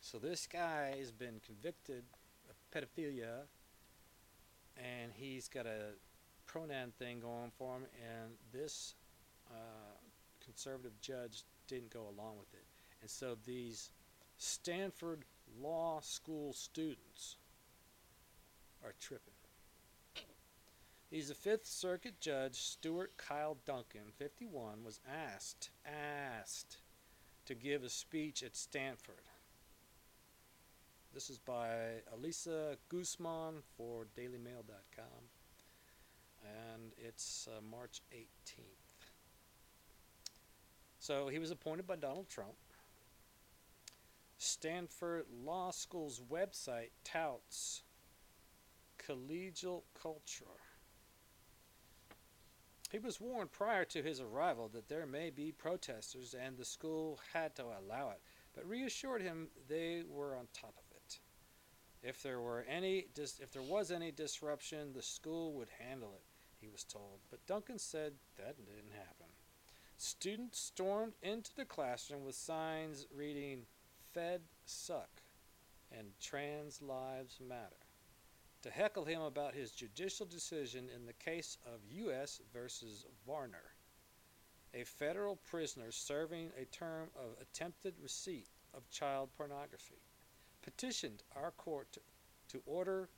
So 0.00 0.18
this 0.18 0.46
guy 0.46 0.94
has 0.98 1.12
been 1.12 1.40
convicted 1.44 2.04
of 2.48 2.56
pedophilia, 2.74 3.42
and 4.76 5.12
he's 5.14 5.48
got 5.48 5.66
a 5.66 5.92
pronoun 6.46 6.92
thing 6.98 7.20
going 7.20 7.52
for 7.56 7.76
him, 7.76 7.86
and 8.02 8.32
this 8.52 8.94
uh, 9.50 9.96
conservative 10.44 11.00
judge 11.00 11.44
didn't 11.68 11.90
go 11.90 12.08
along 12.16 12.38
with 12.38 12.52
it. 12.54 12.64
And 13.00 13.10
so 13.10 13.36
these 13.46 13.90
Stanford 14.36 15.24
Law 15.60 16.00
School 16.00 16.52
students 16.52 17.36
are 18.84 18.94
tripping. 19.00 19.37
He's 21.10 21.30
a 21.30 21.34
Fifth 21.34 21.66
Circuit 21.66 22.20
Judge 22.20 22.56
Stuart 22.56 23.12
Kyle 23.16 23.56
Duncan, 23.64 24.12
51, 24.18 24.84
was 24.84 25.00
asked 25.08 25.70
asked 25.86 26.76
to 27.46 27.54
give 27.54 27.82
a 27.82 27.88
speech 27.88 28.42
at 28.42 28.54
Stanford. 28.54 29.24
This 31.14 31.30
is 31.30 31.38
by 31.38 32.02
Elisa 32.12 32.76
Guzman 32.90 33.62
for 33.78 34.06
DailyMail.com, 34.18 35.24
and 36.44 36.92
it's 36.98 37.48
uh, 37.50 37.62
March 37.62 38.02
18th. 38.14 39.06
So 40.98 41.28
he 41.28 41.38
was 41.38 41.50
appointed 41.50 41.86
by 41.86 41.96
Donald 41.96 42.28
Trump. 42.28 42.52
Stanford 44.36 45.24
Law 45.42 45.70
School's 45.70 46.20
website 46.30 46.90
touts 47.02 47.82
collegial 48.98 49.84
culture. 50.00 50.44
He 52.90 52.98
was 52.98 53.20
warned 53.20 53.52
prior 53.52 53.84
to 53.86 54.02
his 54.02 54.20
arrival 54.20 54.68
that 54.68 54.88
there 54.88 55.06
may 55.06 55.28
be 55.28 55.52
protesters 55.52 56.34
and 56.34 56.56
the 56.56 56.64
school 56.64 57.20
had 57.34 57.54
to 57.56 57.64
allow 57.64 58.10
it, 58.10 58.22
but 58.54 58.66
reassured 58.66 59.20
him 59.20 59.48
they 59.68 60.02
were 60.08 60.34
on 60.34 60.48
top 60.54 60.74
of 60.78 60.96
it. 60.96 61.20
If 62.02 62.22
there 62.22 62.40
were 62.40 62.64
any 62.68 63.06
dis- 63.12 63.40
if 63.40 63.52
there 63.52 63.62
was 63.62 63.90
any 63.90 64.10
disruption, 64.10 64.92
the 64.92 65.02
school 65.02 65.52
would 65.54 65.68
handle 65.78 66.14
it, 66.14 66.24
he 66.60 66.68
was 66.68 66.84
told. 66.84 67.20
But 67.30 67.46
Duncan 67.46 67.78
said 67.78 68.14
that 68.36 68.56
didn't 68.56 68.92
happen. 68.92 69.26
Students 69.98 70.58
stormed 70.58 71.14
into 71.22 71.54
the 71.54 71.64
classroom 71.64 72.24
with 72.24 72.36
signs 72.36 73.06
reading 73.14 73.66
Fed 74.14 74.42
suck 74.64 75.10
and 75.90 76.12
trans 76.20 76.80
lives 76.80 77.38
matter 77.40 77.87
to 78.62 78.70
heckle 78.70 79.04
him 79.04 79.22
about 79.22 79.54
his 79.54 79.70
judicial 79.70 80.26
decision 80.26 80.88
in 80.94 81.06
the 81.06 81.12
case 81.12 81.58
of 81.66 81.80
U.S. 81.90 82.40
versus 82.52 83.06
Varner, 83.26 83.74
a 84.74 84.84
federal 84.84 85.36
prisoner 85.36 85.90
serving 85.90 86.50
a 86.60 86.64
term 86.66 87.08
of 87.16 87.40
attempted 87.40 87.94
receipt 88.02 88.48
of 88.74 88.88
child 88.90 89.30
pornography, 89.36 90.02
petitioned 90.62 91.22
our 91.36 91.52
court 91.52 91.92
to, 91.92 92.00
to 92.48 92.62
order 92.66 93.08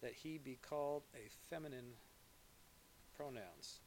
that 0.00 0.12
he 0.12 0.38
be 0.38 0.58
called 0.62 1.02
a 1.14 1.28
feminine 1.50 1.92
pronouns, 3.16 3.80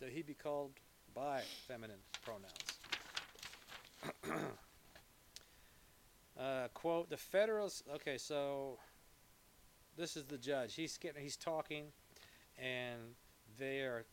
that 0.00 0.10
he 0.10 0.22
be 0.22 0.34
called 0.34 0.72
by 1.14 1.42
feminine 1.66 2.00
pronouns. 2.24 2.78
uh, 6.40 6.68
quote, 6.74 7.08
the 7.08 7.16
federals, 7.16 7.82
okay, 7.94 8.18
so 8.18 8.78
this 9.96 10.16
is 10.16 10.24
the 10.24 10.38
judge. 10.38 10.74
He's 10.74 10.96
getting, 10.98 11.22
he's 11.22 11.36
talking, 11.36 11.86
and 12.58 13.00
they 13.58 13.80
are 13.80 14.04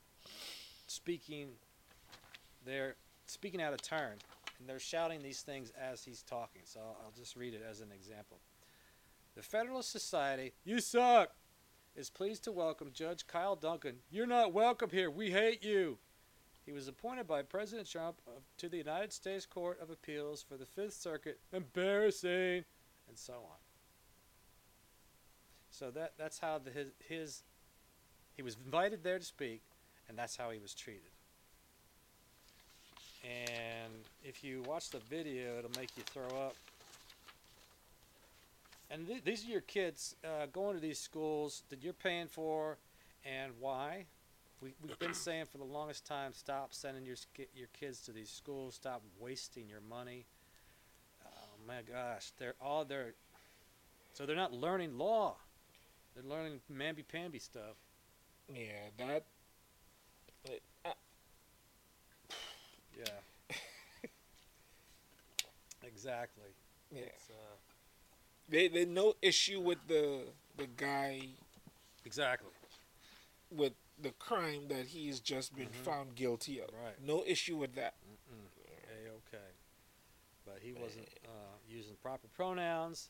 speaking. 0.87 1.49
They're 2.65 2.95
speaking 3.25 3.61
out 3.61 3.73
of 3.73 3.81
turn, 3.81 4.13
and 4.59 4.67
they're 4.67 4.79
shouting 4.79 5.21
these 5.21 5.41
things 5.41 5.71
as 5.79 6.03
he's 6.03 6.23
talking. 6.23 6.61
So 6.65 6.79
I'll, 6.79 6.97
I'll 7.05 7.13
just 7.15 7.35
read 7.35 7.53
it 7.53 7.61
as 7.69 7.81
an 7.81 7.91
example. 7.93 8.39
The 9.35 9.41
Federalist 9.41 9.91
Society, 9.91 10.53
you 10.63 10.79
suck, 10.79 11.31
is 11.95 12.09
pleased 12.09 12.43
to 12.45 12.51
welcome 12.51 12.91
Judge 12.93 13.27
Kyle 13.27 13.55
Duncan. 13.55 13.97
You're 14.09 14.27
not 14.27 14.53
welcome 14.53 14.89
here. 14.91 15.09
We 15.11 15.31
hate 15.31 15.63
you. 15.63 15.97
He 16.65 16.71
was 16.71 16.87
appointed 16.87 17.27
by 17.27 17.41
President 17.41 17.89
Trump 17.89 18.21
to 18.57 18.69
the 18.69 18.77
United 18.77 19.11
States 19.11 19.45
Court 19.45 19.79
of 19.81 19.89
Appeals 19.89 20.41
for 20.41 20.55
the 20.55 20.65
Fifth 20.65 20.93
Circuit. 20.93 21.39
Embarrassing, 21.51 22.63
and 23.07 23.17
so 23.17 23.33
on. 23.33 23.62
So 25.73 25.89
that 25.91 26.13
that's 26.19 26.37
how 26.37 26.59
the, 26.59 26.69
his 26.69 26.91
his 27.09 27.41
he 28.37 28.43
was 28.43 28.57
invited 28.63 29.03
there 29.03 29.17
to 29.17 29.25
speak, 29.25 29.61
and 30.07 30.17
that's 30.17 30.37
how 30.37 30.51
he 30.51 30.59
was 30.59 30.75
treated. 30.75 31.01
And 33.23 33.93
if 34.23 34.43
you 34.43 34.61
watch 34.67 34.91
the 34.91 34.99
video, 34.99 35.57
it'll 35.57 35.71
make 35.79 35.89
you 35.97 36.03
throw 36.03 36.27
up. 36.45 36.55
And 38.91 39.07
th- 39.07 39.23
these 39.23 39.45
are 39.47 39.49
your 39.49 39.61
kids 39.61 40.15
uh, 40.23 40.45
going 40.51 40.75
to 40.75 40.81
these 40.81 40.99
schools 40.99 41.63
that 41.69 41.81
you're 41.81 41.93
paying 41.93 42.27
for, 42.27 42.77
and 43.25 43.51
why? 43.59 44.05
We, 44.61 44.73
we've 44.85 44.99
been 44.99 45.13
saying 45.15 45.45
for 45.51 45.57
the 45.57 45.63
longest 45.63 46.05
time, 46.05 46.33
stop 46.33 46.71
sending 46.71 47.03
your 47.03 47.17
your 47.55 47.69
kids 47.73 48.01
to 48.01 48.11
these 48.11 48.29
schools. 48.29 48.75
Stop 48.75 49.01
wasting 49.19 49.67
your 49.67 49.81
money. 49.89 50.25
Oh 51.25 51.67
my 51.67 51.81
gosh, 51.91 52.31
they're 52.37 52.55
all 52.61 52.85
they're 52.85 53.15
so 54.13 54.27
they're 54.27 54.35
not 54.35 54.53
learning 54.53 54.99
law. 54.99 55.37
They're 56.15 56.23
learning 56.23 56.61
mamby 56.71 57.07
pamby 57.07 57.39
stuff. 57.39 57.75
Yeah, 58.53 58.89
that. 58.97 59.25
Uh, 60.85 60.89
Yeah. 62.97 63.05
exactly. 65.83 66.51
yeah, 66.91 67.01
It's, 67.01 67.29
uh, 67.29 67.55
they 68.49 68.67
they 68.67 68.85
no 68.85 69.13
issue 69.21 69.59
with 69.59 69.79
the 69.87 70.21
the 70.57 70.67
guy 70.67 71.21
exactly. 72.05 72.49
with 73.51 73.73
the 74.01 74.11
crime 74.11 74.67
that 74.69 74.87
he's 74.87 75.19
just 75.19 75.55
been 75.55 75.67
Mhm. 75.69 75.85
found 75.85 76.15
guilty 76.15 76.59
of. 76.59 76.69
Right. 76.73 76.99
No 77.01 77.23
issue 77.25 77.57
with 77.57 77.75
that. 77.75 77.95
A 78.89 79.09
okay. 79.09 79.49
But 80.45 80.59
he 80.61 80.73
wasn't 80.73 81.07
uh, 81.25 81.57
using 81.67 81.95
proper 82.01 82.27
pronouns, 82.35 83.09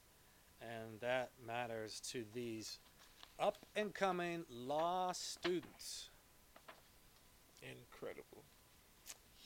and 0.62 1.00
that 1.00 1.32
matters 1.46 2.00
to 2.12 2.26
these 2.34 2.80
up 3.39 3.58
and 3.76 3.93
coming 3.93 4.46
law 4.50 5.12
students. 5.12 6.10
Incredible. 7.62 8.43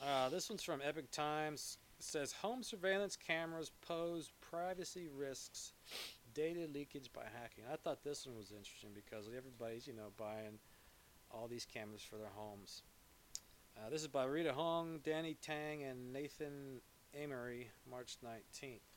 Uh, 0.03 0.29
this 0.29 0.49
one's 0.49 0.63
from 0.63 0.81
Epoch 0.81 1.09
Times. 1.11 1.77
It 1.99 2.05
says 2.05 2.31
home 2.31 2.63
surveillance 2.63 3.15
cameras 3.15 3.71
pose 3.81 4.31
privacy 4.41 5.07
risks, 5.15 5.73
data 6.33 6.67
leakage 6.71 7.09
by 7.13 7.23
hacking. 7.23 7.63
I 7.71 7.75
thought 7.75 8.03
this 8.03 8.25
one 8.25 8.37
was 8.37 8.51
interesting 8.51 8.91
because 8.93 9.27
everybody's, 9.35 9.87
you 9.87 9.93
know, 9.93 10.11
buying 10.17 10.59
all 11.31 11.47
these 11.47 11.65
cameras 11.65 12.01
for 12.01 12.17
their 12.17 12.31
homes. 12.35 12.83
Uh, 13.77 13.89
this 13.89 14.01
is 14.01 14.07
by 14.07 14.25
Rita 14.25 14.53
Hong, 14.53 14.99
Danny 15.03 15.35
Tang, 15.41 15.83
and 15.83 16.13
Nathan 16.13 16.81
Amory, 17.15 17.69
March 17.89 18.17
19th. 18.23 18.96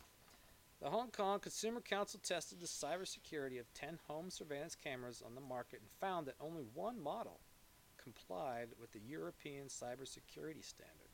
The 0.80 0.88
Hong 0.88 1.10
Kong 1.10 1.40
Consumer 1.40 1.82
Council 1.82 2.20
tested 2.22 2.58
the 2.58 2.66
cybersecurity 2.66 3.60
of 3.60 3.70
10 3.74 3.98
home 4.08 4.30
surveillance 4.30 4.74
cameras 4.74 5.22
on 5.24 5.34
the 5.34 5.40
market 5.42 5.80
and 5.82 5.90
found 6.00 6.26
that 6.26 6.36
only 6.40 6.62
one 6.72 6.98
model 6.98 7.40
complied 8.02 8.68
with 8.80 8.90
the 8.92 9.00
European 9.00 9.66
cybersecurity 9.66 10.64
standard. 10.64 11.10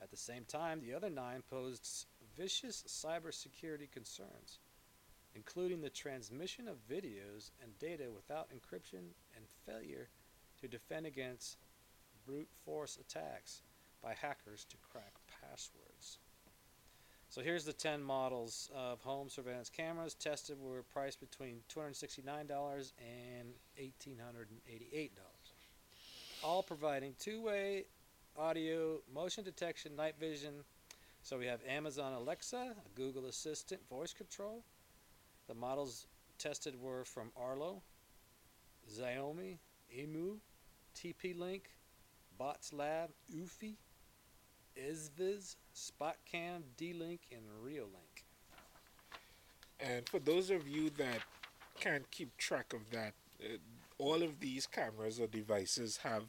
At 0.00 0.12
the 0.12 0.16
same 0.16 0.44
time, 0.44 0.80
the 0.80 0.94
other 0.94 1.10
nine 1.10 1.42
posed 1.50 2.06
vicious 2.36 2.84
cybersecurity 2.86 3.90
concerns, 3.90 4.60
including 5.34 5.80
the 5.80 5.90
transmission 5.90 6.68
of 6.68 6.86
videos 6.88 7.50
and 7.60 7.76
data 7.80 8.12
without 8.14 8.50
encryption 8.50 9.10
and 9.34 9.48
failure 9.66 10.08
to 10.60 10.68
defend 10.68 11.04
against 11.04 11.56
brute 12.24 12.50
force 12.64 12.96
attacks 12.96 13.62
by 14.00 14.14
hackers 14.14 14.64
to 14.66 14.76
crack 14.76 15.14
passwords. 15.40 16.18
So 17.34 17.40
here's 17.40 17.64
the 17.64 17.72
10 17.72 18.00
models 18.00 18.70
of 18.72 19.00
home 19.00 19.28
surveillance 19.28 19.68
cameras 19.68 20.14
tested 20.14 20.56
were 20.56 20.84
priced 20.84 21.18
between 21.18 21.62
$269 21.68 22.92
and 23.00 23.48
$1,888, 23.76 25.10
all 26.44 26.62
providing 26.62 27.12
two-way 27.18 27.86
audio, 28.38 29.00
motion 29.12 29.42
detection, 29.42 29.96
night 29.96 30.14
vision. 30.20 30.52
So 31.24 31.36
we 31.36 31.46
have 31.46 31.58
Amazon 31.68 32.12
Alexa, 32.12 32.76
Google 32.94 33.26
Assistant 33.26 33.80
voice 33.90 34.12
control. 34.12 34.62
The 35.48 35.54
models 35.54 36.06
tested 36.38 36.80
were 36.80 37.04
from 37.04 37.32
Arlo, 37.36 37.82
Xiaomi, 38.96 39.58
Imou, 39.92 40.36
TP-Link, 40.96 41.64
Bots 42.38 42.72
Lab, 42.72 43.10
Eufy, 43.28 43.74
EZVIZ, 44.76 45.56
SpotCam, 45.74 46.62
D-Link, 46.76 47.20
and 47.32 47.42
Reolink. 47.64 48.24
And 49.80 50.08
for 50.08 50.18
those 50.18 50.50
of 50.50 50.66
you 50.68 50.90
that 50.90 51.20
can't 51.78 52.10
keep 52.10 52.36
track 52.36 52.72
of 52.72 52.90
that, 52.90 53.14
uh, 53.42 53.56
all 53.98 54.22
of 54.22 54.40
these 54.40 54.66
cameras 54.66 55.20
or 55.20 55.26
devices 55.26 55.98
have 55.98 56.24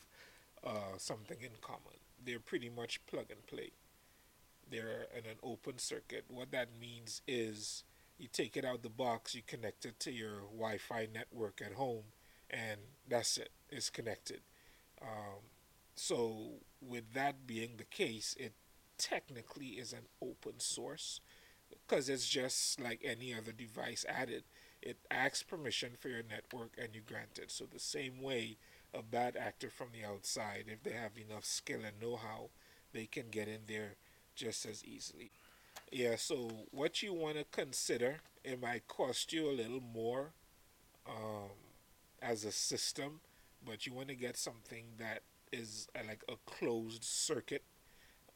uh, 0.65 0.97
something 0.97 1.37
in 1.41 1.51
common. 1.61 1.99
They're 2.23 2.39
pretty 2.39 2.69
much 2.69 3.05
plug 3.05 3.25
and 3.29 3.45
play. 3.47 3.71
They're 4.69 5.07
in 5.15 5.29
an 5.29 5.37
open 5.43 5.77
circuit. 5.77 6.25
What 6.27 6.51
that 6.51 6.69
means 6.79 7.21
is 7.27 7.83
you 8.17 8.27
take 8.31 8.57
it 8.57 8.65
out 8.65 8.81
the 8.81 8.89
box, 8.89 9.35
you 9.35 9.41
connect 9.45 9.85
it 9.85 9.99
to 10.01 10.11
your 10.11 10.41
Wi-Fi 10.51 11.07
network 11.13 11.61
at 11.63 11.73
home, 11.73 12.05
and 12.49 12.79
that's 13.07 13.37
it. 13.37 13.49
It's 13.69 13.89
connected. 13.89 14.41
Um, 15.01 15.41
so 15.95 16.59
with 16.81 17.13
that 17.13 17.47
being 17.47 17.71
the 17.77 17.85
case, 17.85 18.35
it 18.39 18.53
technically 18.97 19.67
is 19.67 19.93
an 19.93 20.07
open 20.21 20.59
source 20.59 21.19
because 21.69 22.09
it's 22.09 22.27
just 22.27 22.79
like 22.79 23.01
any 23.03 23.33
other 23.33 23.51
device 23.51 24.05
added. 24.07 24.43
It 24.81 24.97
asks 25.09 25.43
permission 25.43 25.91
for 25.99 26.09
your 26.09 26.23
network 26.23 26.77
and 26.77 26.89
you 26.93 27.01
grant 27.01 27.39
it. 27.41 27.49
So 27.51 27.65
the 27.65 27.79
same 27.79 28.21
way 28.21 28.57
a 28.93 29.01
bad 29.01 29.35
actor 29.35 29.69
from 29.69 29.87
the 29.91 30.07
outside, 30.07 30.65
if 30.67 30.83
they 30.83 30.91
have 30.91 31.11
enough 31.17 31.43
skill 31.43 31.81
and 31.85 31.99
know-how, 32.01 32.49
they 32.93 33.05
can 33.05 33.25
get 33.29 33.47
in 33.47 33.61
there 33.67 33.95
just 34.35 34.65
as 34.65 34.83
easily. 34.85 35.31
Yeah, 35.91 36.15
so 36.15 36.49
what 36.71 37.03
you 37.03 37.13
want 37.13 37.37
to 37.37 37.45
consider, 37.45 38.21
it 38.43 38.61
might 38.61 38.87
cost 38.87 39.33
you 39.33 39.49
a 39.49 39.51
little 39.51 39.81
more 39.81 40.31
um, 41.07 41.51
as 42.21 42.45
a 42.45 42.51
system, 42.51 43.19
but 43.65 43.85
you 43.85 43.93
want 43.93 44.07
to 44.09 44.15
get 44.15 44.37
something 44.37 44.85
that 44.97 45.21
is 45.61 45.87
uh, 45.95 45.99
like 46.07 46.23
a 46.29 46.35
closed 46.45 47.03
circuit 47.03 47.63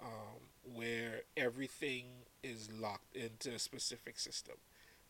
um, 0.01 0.39
where 0.63 1.21
everything 1.36 2.05
is 2.43 2.69
locked 2.71 3.15
into 3.15 3.53
a 3.53 3.60
specific 3.60 4.19
system. 4.19 4.55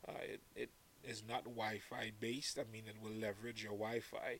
Uh, 0.07 0.13
it, 0.23 0.41
it 0.55 0.69
is 1.03 1.23
not 1.27 1.43
Wi-Fi 1.43 2.11
based. 2.19 2.57
I 2.57 2.63
mean, 2.71 2.83
it 2.87 2.95
will 3.01 3.17
leverage 3.17 3.63
your 3.63 3.73
Wi-Fi, 3.73 4.39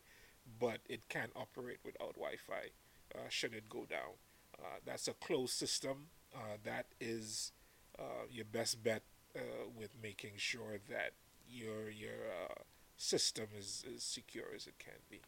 but 0.60 0.80
it 0.88 1.08
can 1.10 1.30
operate 1.36 1.80
without 1.84 2.16
Wi-Fi 2.16 2.72
uh, 3.16 3.30
should 3.30 3.54
it 3.54 3.70
go 3.70 3.86
down. 3.86 4.18
Uh, 4.58 4.78
that's 4.86 5.08
a 5.08 5.14
closed 5.14 5.54
system. 5.54 6.08
Uh, 6.36 6.58
that 6.64 6.88
is 7.00 7.52
uh, 7.98 8.26
your 8.30 8.46
best 8.46 8.84
bet 8.84 9.04
uh, 9.36 9.40
with 9.76 9.90
making 10.02 10.34
sure 10.38 10.78
that 10.90 11.12
your 11.48 11.90
your 11.90 12.28
system 12.98 13.48
is 13.58 13.86
as 13.96 14.04
secure 14.04 14.48
as 14.56 14.68
it 14.68 14.78
can 14.78 15.00
be. 15.10 15.22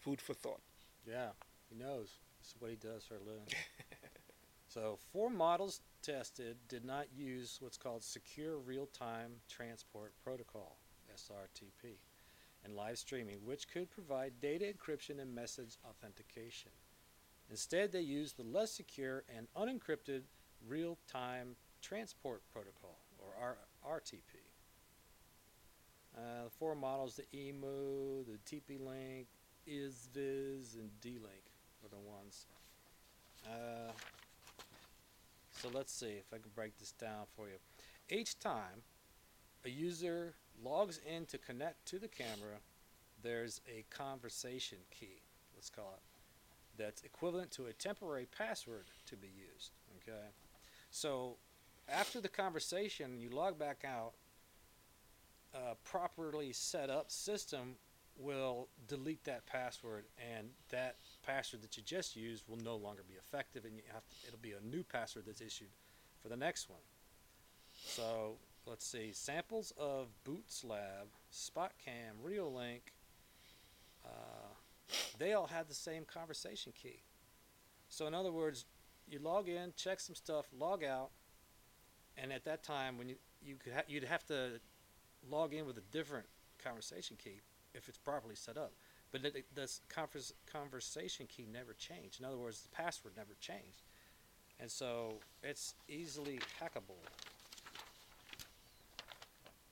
Food 0.00 0.20
for 0.20 0.34
thought. 0.34 0.60
Yeah, 1.08 1.28
he 1.68 1.76
knows. 1.76 2.18
This 2.40 2.48
is 2.48 2.54
what 2.58 2.70
he 2.70 2.76
does 2.76 3.04
for 3.04 3.14
a 3.14 3.20
living. 3.20 3.46
so, 4.68 4.98
four 5.12 5.30
models 5.30 5.80
tested 6.02 6.56
did 6.68 6.84
not 6.84 7.06
use 7.16 7.58
what's 7.60 7.76
called 7.76 8.02
Secure 8.02 8.58
Real 8.58 8.86
Time 8.86 9.32
Transport 9.48 10.12
Protocol, 10.22 10.76
SRTP, 11.14 11.94
and 12.64 12.74
live 12.74 12.98
streaming, 12.98 13.38
which 13.44 13.68
could 13.68 13.90
provide 13.90 14.32
data 14.40 14.64
encryption 14.64 15.20
and 15.20 15.34
message 15.34 15.78
authentication. 15.88 16.72
Instead, 17.50 17.92
they 17.92 18.00
used 18.00 18.36
the 18.36 18.42
less 18.42 18.72
secure 18.72 19.22
and 19.34 19.46
unencrypted 19.56 20.22
Real 20.66 20.98
Time 21.10 21.54
Transport 21.80 22.42
Protocol, 22.52 22.98
or 23.18 23.34
R- 23.40 23.98
RTP. 24.00 24.42
Uh, 26.16 26.44
the 26.44 26.50
four 26.50 26.74
models 26.74 27.16
the 27.16 27.36
Imou, 27.36 28.24
the 28.26 28.38
TP 28.46 28.80
Link, 28.80 29.28
EZVIZ, 29.68 30.74
and 30.74 30.90
D-Link 31.00 31.44
are 31.84 31.88
the 31.88 32.10
ones. 32.10 32.46
Uh, 33.46 33.92
so 35.52 35.68
let's 35.72 35.92
see 35.92 36.06
if 36.06 36.32
I 36.32 36.36
can 36.36 36.50
break 36.54 36.78
this 36.78 36.92
down 36.92 37.24
for 37.34 37.46
you. 37.48 37.56
Each 38.08 38.38
time 38.38 38.82
a 39.64 39.68
user 39.68 40.34
logs 40.62 41.00
in 41.06 41.26
to 41.26 41.38
connect 41.38 41.86
to 41.86 41.98
the 41.98 42.08
camera, 42.08 42.58
there's 43.22 43.60
a 43.68 43.84
conversation 43.90 44.78
key, 44.90 45.20
let's 45.54 45.70
call 45.70 45.94
it, 45.96 46.02
that's 46.80 47.02
equivalent 47.02 47.50
to 47.52 47.66
a 47.66 47.72
temporary 47.72 48.26
password 48.36 48.84
to 49.06 49.16
be 49.16 49.28
used. 49.28 49.72
Okay, 50.02 50.26
so 50.90 51.36
after 51.88 52.20
the 52.20 52.28
conversation, 52.28 53.18
you 53.18 53.30
log 53.30 53.58
back 53.58 53.84
out. 53.84 54.12
A 55.54 55.74
properly 55.84 56.52
set 56.52 56.90
up 56.90 57.10
system 57.10 57.76
will 58.18 58.68
delete 58.88 59.24
that 59.24 59.46
password, 59.46 60.04
and 60.36 60.48
that 60.70 60.96
password 61.24 61.62
that 61.62 61.76
you 61.76 61.82
just 61.82 62.16
used 62.16 62.44
will 62.48 62.58
no 62.58 62.76
longer 62.76 63.02
be 63.06 63.14
effective, 63.14 63.64
and 63.64 63.76
you 63.76 63.82
have 63.92 64.06
to, 64.08 64.16
it'll 64.26 64.38
be 64.38 64.52
a 64.52 64.60
new 64.66 64.82
password 64.82 65.24
that's 65.26 65.40
issued 65.40 65.68
for 66.22 66.28
the 66.28 66.36
next 66.36 66.68
one. 66.68 66.80
So 67.74 68.36
let's 68.66 68.86
see 68.86 69.10
samples 69.12 69.72
of 69.78 70.08
Bots 70.24 70.64
Lab, 70.64 71.08
SpotCam, 71.32 72.16
Reolink. 72.24 72.92
Uh, 74.04 74.54
they 75.18 75.32
all 75.32 75.46
had 75.46 75.68
the 75.68 75.74
same 75.74 76.04
conversation 76.04 76.72
key. 76.80 77.02
So 77.88 78.06
in 78.06 78.14
other 78.14 78.32
words, 78.32 78.64
you 79.08 79.18
log 79.18 79.48
in, 79.48 79.72
check 79.76 80.00
some 80.00 80.14
stuff, 80.14 80.46
log 80.56 80.82
out, 80.82 81.10
and 82.16 82.32
at 82.32 82.44
that 82.44 82.62
time, 82.62 82.98
when 82.98 83.08
you 83.08 83.16
you 83.44 83.56
could 83.56 83.74
ha- 83.74 83.84
you'd 83.86 84.04
have 84.04 84.26
to 84.26 84.60
log 85.30 85.52
in 85.52 85.66
with 85.66 85.76
a 85.76 85.82
different 85.92 86.26
conversation 86.62 87.16
key 87.22 87.40
if 87.76 87.88
it's 87.88 87.98
properly 87.98 88.34
set 88.34 88.56
up. 88.56 88.72
But 89.12 89.22
the, 89.22 89.70
converse, 89.88 90.32
conversation 90.50 91.26
key 91.26 91.46
never 91.50 91.74
changed. 91.74 92.20
In 92.20 92.26
other 92.26 92.38
words, 92.38 92.62
the 92.62 92.68
password 92.70 93.14
never 93.16 93.34
changed, 93.40 93.84
and 94.58 94.70
so 94.70 95.14
it's 95.42 95.74
easily 95.88 96.40
hackable. 96.60 96.98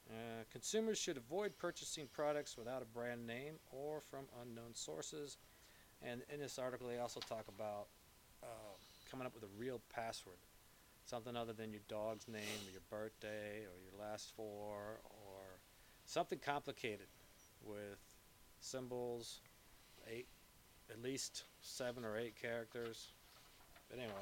Uh, 0.09 0.45
consumers 0.53 0.99
should 0.99 1.17
avoid 1.17 1.57
purchasing 1.59 2.07
products 2.12 2.57
without 2.57 2.83
a 2.83 2.85
brand 2.85 3.27
name 3.27 3.55
or 3.73 4.01
from 4.01 4.27
unknown 4.43 4.75
sources. 4.75 5.38
And 6.03 6.23
in 6.33 6.40
this 6.40 6.59
article, 6.59 6.87
they 6.87 6.99
also 6.99 7.21
talk 7.21 7.47
about 7.49 7.87
uh, 8.43 8.47
coming 9.11 9.27
up 9.27 9.35
with 9.35 9.43
a 9.43 9.53
real 9.59 9.81
password, 9.93 10.37
something 11.07 11.35
other 11.35 11.53
than 11.53 11.73
your 11.73 11.81
dog's 11.88 12.29
name 12.29 12.61
or 12.67 12.71
your 12.71 12.83
birthday 12.90 13.64
or 13.64 13.75
your 13.83 14.09
last 14.09 14.33
four 14.37 15.01
or 15.03 15.40
something 16.05 16.38
complicated 16.38 17.07
with 17.66 17.98
symbols, 18.61 19.40
eight, 20.11 20.27
at 20.90 21.03
least 21.03 21.44
seven 21.61 22.05
or 22.05 22.16
eight 22.16 22.35
characters. 22.40 23.09
But 23.90 23.98
anyway, 23.98 24.14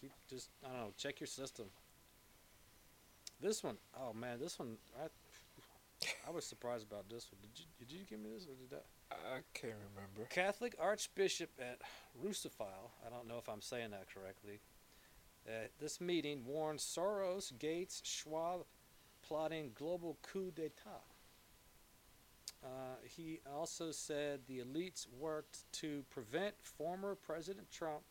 keep 0.00 0.12
just 0.28 0.50
I 0.64 0.68
don't 0.68 0.78
know, 0.78 0.92
check 0.96 1.20
your 1.20 1.26
system. 1.26 1.66
This 3.40 3.64
one, 3.64 3.76
oh 3.98 4.12
man, 4.12 4.38
this 4.40 4.58
one 4.58 4.76
I 5.02 5.08
I 6.26 6.30
was 6.30 6.44
surprised 6.44 6.86
about 6.90 7.08
this 7.08 7.28
one. 7.30 7.40
Did 7.42 7.60
you 7.60 7.66
did 7.78 7.92
you 7.92 8.04
give 8.08 8.20
me 8.20 8.30
this 8.34 8.44
or 8.44 8.54
did 8.54 8.70
that? 8.70 8.84
I 9.10 9.40
can't 9.54 9.74
remember. 9.94 10.28
Catholic 10.30 10.76
Archbishop 10.80 11.50
at 11.58 11.80
Russophile, 12.24 12.90
I 13.04 13.10
don't 13.10 13.26
know 13.26 13.38
if 13.38 13.48
I'm 13.48 13.60
saying 13.60 13.90
that 13.90 14.06
correctly, 14.14 14.60
at 15.46 15.72
this 15.80 16.00
meeting 16.00 16.44
warned 16.46 16.78
Soros, 16.78 17.56
Gates, 17.58 18.00
Schwab 18.04 18.64
plotting 19.26 19.72
global 19.74 20.16
coup 20.22 20.52
d'etat. 20.54 21.02
Uh, 22.62 22.96
he 23.02 23.40
also 23.50 23.90
said 23.90 24.40
the 24.46 24.58
elites 24.58 25.06
worked 25.18 25.70
to 25.72 26.04
prevent 26.10 26.54
former 26.62 27.14
President 27.14 27.70
Trump 27.70 28.02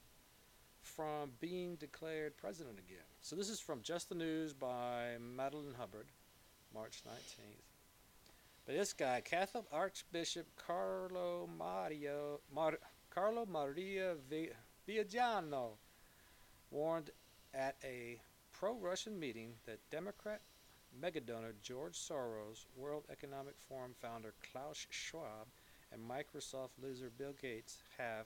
from 0.82 1.32
being 1.40 1.76
declared 1.76 2.38
president 2.38 2.80
again. 2.80 3.06
So 3.22 3.36
this 3.36 3.50
is 3.50 3.60
from 3.60 3.82
Just 3.82 4.10
the 4.10 4.16
News 4.16 4.54
by 4.54 5.18
Madeline 5.20 5.76
Hubbard, 5.78 6.08
March 6.74 7.04
19th. 7.08 7.70
But 8.66 8.76
this 8.76 8.94
guy, 8.94 9.22
Catholic 9.22 9.66
Archbishop 9.72 10.48
Carlo 10.56 11.50
Mario 11.58 12.40
Mar, 12.54 12.78
Carlo 13.10 13.46
Maria 13.46 14.16
Villagiano, 14.88 15.72
warned 16.72 17.12
at 17.54 17.76
a 17.84 18.22
pro-Russian 18.52 19.20
meeting 19.20 19.54
that 19.66 19.80
Democrat 19.90 20.42
megadonor 20.98 21.54
George 21.62 21.98
Soros, 21.98 22.66
World 22.76 23.04
Economic 23.12 23.56
Forum 23.58 23.94
founder 24.02 24.34
Klaus 24.52 24.88
Schwab, 24.90 25.48
and 25.92 26.02
Microsoft 26.02 26.70
loser 26.82 27.10
Bill 27.18 27.34
Gates 27.42 27.84
have 27.98 28.26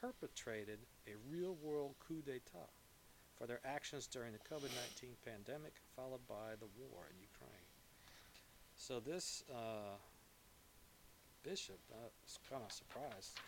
perpetrated 0.00 0.78
a 1.06 1.12
real 1.30 1.56
world 1.62 1.94
coup 2.06 2.22
d'etat 2.22 2.70
for 3.38 3.46
their 3.46 3.60
actions 3.64 4.06
during 4.06 4.32
the 4.32 4.38
COVID 4.38 4.70
19 5.00 5.10
pandemic, 5.24 5.74
followed 5.94 6.26
by 6.28 6.56
the 6.58 6.66
war 6.78 7.04
in 7.10 7.20
Ukraine. 7.20 7.66
So, 8.76 9.00
this 9.00 9.44
uh, 9.50 9.96
bishop, 11.42 11.78
I 11.92 12.04
was 12.24 12.38
kind 12.50 12.62
of 12.64 12.72
surprised 12.72 13.38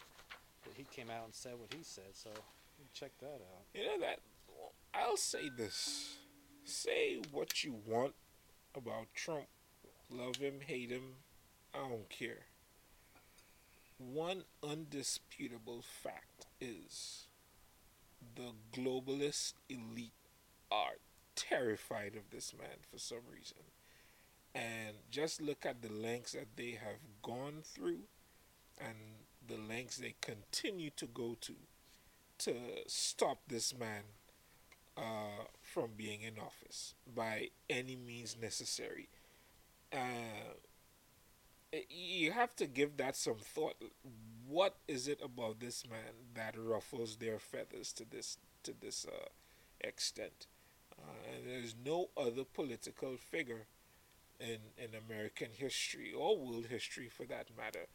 that 0.65 0.75
he 0.75 0.85
came 0.85 1.11
out 1.11 1.25
and 1.25 1.35
said 1.35 1.53
what 1.59 1.73
he 1.73 1.83
said. 1.83 2.13
So, 2.15 2.31
check 2.95 3.13
that 3.21 3.27
out. 3.27 3.65
You 3.75 3.85
know 3.85 4.01
that 4.01 4.21
I'll 4.95 5.17
say 5.17 5.49
this. 5.57 6.17
Say 6.65 7.19
what 7.33 7.65
you 7.65 7.77
want 7.87 8.15
about 8.79 9.15
Trump. 9.15 9.47
Love 10.11 10.37
him, 10.37 10.61
hate 10.67 10.91
him. 10.91 11.17
I 11.75 11.89
don't 11.89 12.09
care. 12.09 12.47
One 13.99 14.45
undisputable 14.63 15.83
fact 15.83 16.47
is 16.61 17.27
the 18.37 18.53
globalist 18.73 19.55
elite 19.69 20.13
are 20.71 20.99
terrified 21.35 22.15
of 22.15 22.31
this 22.31 22.55
man 22.59 22.79
for 22.91 22.99
some 22.99 23.27
reason. 23.33 23.59
And 24.55 24.97
just 25.11 25.43
look 25.43 25.67
at 25.67 25.83
the 25.83 25.93
lengths 25.93 26.33
that 26.33 26.57
they 26.57 26.79
have 26.83 27.01
gone 27.23 27.63
through 27.63 28.05
and 28.79 28.97
the 29.47 29.57
lengths 29.57 29.99
they 29.99 30.15
continue 30.21 30.91
to 30.97 31.07
go 31.07 31.37
to 31.41 31.55
to 32.39 32.55
stop 32.87 33.39
this 33.49 33.77
man 33.77 34.03
uh, 34.99 35.45
from 35.63 35.91
being 35.97 36.23
in 36.23 36.39
office 36.39 36.95
by 37.15 37.49
any 37.71 37.97
means 37.97 38.37
necessary. 38.41 39.09
Uh, 39.93 40.57
you 41.89 42.33
have 42.33 42.57
to 42.57 42.67
give 42.67 42.97
that 42.97 43.15
some 43.17 43.37
thought. 43.37 43.77
What 44.47 44.77
is 44.89 45.07
it 45.07 45.21
about 45.23 45.61
this 45.61 45.85
man 45.89 46.15
that 46.35 46.55
ruffles 46.59 47.17
their 47.17 47.39
feathers 47.39 47.93
to 47.95 48.05
this 48.05 48.39
to 48.65 48.75
this 48.79 49.07
uh, 49.07 49.29
extent? 49.81 50.47
Uh, 50.99 51.35
and 51.35 51.49
there's 51.49 51.77
no 51.85 52.09
other 52.17 52.45
political 52.45 53.17
figure 53.17 53.67
in 54.41 54.59
in 54.77 54.91
American 54.95 55.49
history 55.53 56.13
or 56.13 56.37
world 56.39 56.67
history, 56.67 57.09
for 57.09 57.27
that 57.27 57.49
matter, 57.57 57.87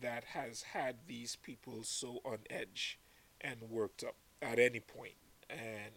that 0.00 0.24
has 0.24 0.62
had 0.74 0.96
these 1.06 1.36
people 1.36 1.82
so 1.82 2.20
on 2.24 2.38
edge 2.50 2.98
and 3.40 3.62
worked 3.70 4.02
up 4.02 4.16
at 4.42 4.58
any 4.58 4.80
point. 4.80 5.14
And 5.50 5.92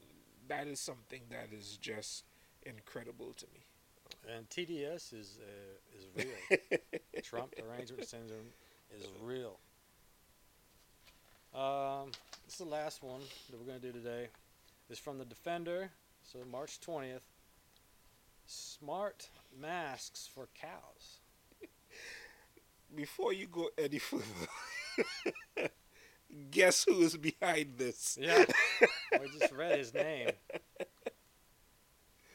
that 0.48 0.68
is 0.68 0.80
something 0.80 1.22
that 1.30 1.50
is 1.58 1.78
just 1.82 2.26
incredible 2.64 3.34
to 3.34 3.46
me. 3.54 3.66
And 4.36 4.50
TDS 4.50 5.14
is 5.14 5.40
uh, 5.42 5.98
is 5.98 6.06
real. 6.16 6.60
Trump 7.24 7.56
derangement 7.56 8.06
syndrome 8.08 8.54
is 8.96 9.08
real. 9.22 9.60
Um, 11.54 12.12
this 12.46 12.54
is 12.54 12.60
the 12.60 12.66
last 12.66 13.04
one 13.04 13.22
that 13.50 13.60
we're 13.60 13.66
going 13.66 13.80
to 13.80 13.92
do 13.92 13.92
today. 13.92 14.28
It's 14.90 15.00
from 15.00 15.18
the 15.18 15.26
Defender, 15.26 15.90
so 16.24 16.40
March 16.50 16.80
20th. 16.80 17.20
Smart 18.46 19.30
masks 19.60 20.30
for 20.34 20.48
cows. 20.60 21.20
Before 22.96 23.32
you 23.32 23.48
go 23.48 23.70
any 23.78 24.00
further, 24.00 24.24
guess 26.52 26.84
who 26.84 27.02
is 27.02 27.16
behind 27.16 27.78
this? 27.78 28.18
Yeah, 28.20 28.46
I 29.14 29.28
just 29.40 29.52
read 29.54 29.78
his 29.78 29.94
name. 29.94 30.30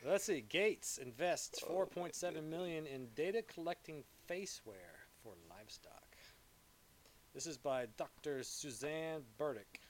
Let's 0.04 0.24
see. 0.24 0.40
Gates 0.40 0.98
invests 0.98 1.60
4.7 1.60 2.44
million 2.44 2.86
in 2.86 3.08
data 3.14 3.42
collecting 3.42 4.04
faceware 4.30 5.06
for 5.22 5.32
livestock. 5.50 6.16
This 7.34 7.46
is 7.46 7.58
by 7.58 7.86
Dr. 7.96 8.42
Suzanne 8.42 9.22
Burdick, 9.36 9.80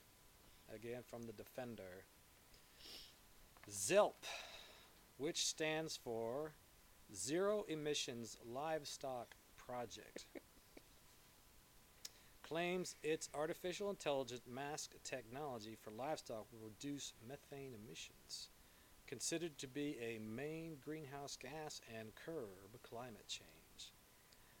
again 0.73 1.01
from 1.05 1.23
the 1.23 1.33
Defender. 1.33 2.05
ZELP, 3.69 4.25
which 5.17 5.45
stands 5.45 5.95
for 5.95 6.53
Zero 7.13 7.63
Emissions 7.69 8.37
Livestock 8.45 9.35
Project, 9.55 10.25
claims 12.47 12.95
its 13.03 13.29
artificial 13.33 13.89
intelligence 13.89 14.43
mask 14.49 14.91
technology 15.03 15.75
for 15.75 15.91
livestock 15.91 16.45
will 16.51 16.69
reduce 16.69 17.13
methane 17.27 17.73
emissions, 17.73 18.49
considered 19.05 19.57
to 19.57 19.67
be 19.67 19.97
a 20.01 20.19
main 20.19 20.77
greenhouse 20.83 21.35
gas 21.35 21.81
and 21.97 22.15
curb 22.15 22.81
climate 22.83 23.27
change. 23.27 23.91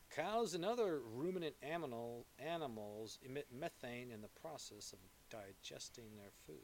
Cows 0.09 0.53
and 0.53 0.65
other 0.65 0.99
ruminant 0.99 1.55
animal, 1.61 2.25
animals 2.39 3.19
emit 3.21 3.47
methane 3.51 4.11
in 4.11 4.21
the 4.21 4.39
process 4.41 4.93
of 4.93 4.99
digesting 5.29 6.15
their 6.17 6.31
food. 6.45 6.55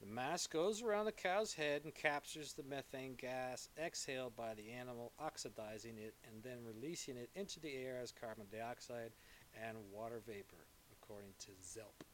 The 0.00 0.06
mask 0.06 0.50
goes 0.50 0.82
around 0.82 1.04
the 1.04 1.12
cow's 1.12 1.52
head 1.52 1.82
and 1.84 1.94
captures 1.94 2.54
the 2.54 2.62
methane 2.62 3.16
gas 3.16 3.68
exhaled 3.78 4.34
by 4.34 4.54
the 4.54 4.70
animal, 4.70 5.12
oxidizing 5.18 5.98
it 5.98 6.14
and 6.26 6.42
then 6.42 6.64
releasing 6.64 7.16
it 7.16 7.28
into 7.34 7.60
the 7.60 7.76
air 7.76 8.00
as 8.02 8.10
carbon 8.10 8.46
dioxide 8.50 9.12
and 9.66 9.76
water 9.92 10.20
vapor, 10.26 10.66
according 10.92 11.32
to 11.40 11.50
ZELP. 11.62 12.04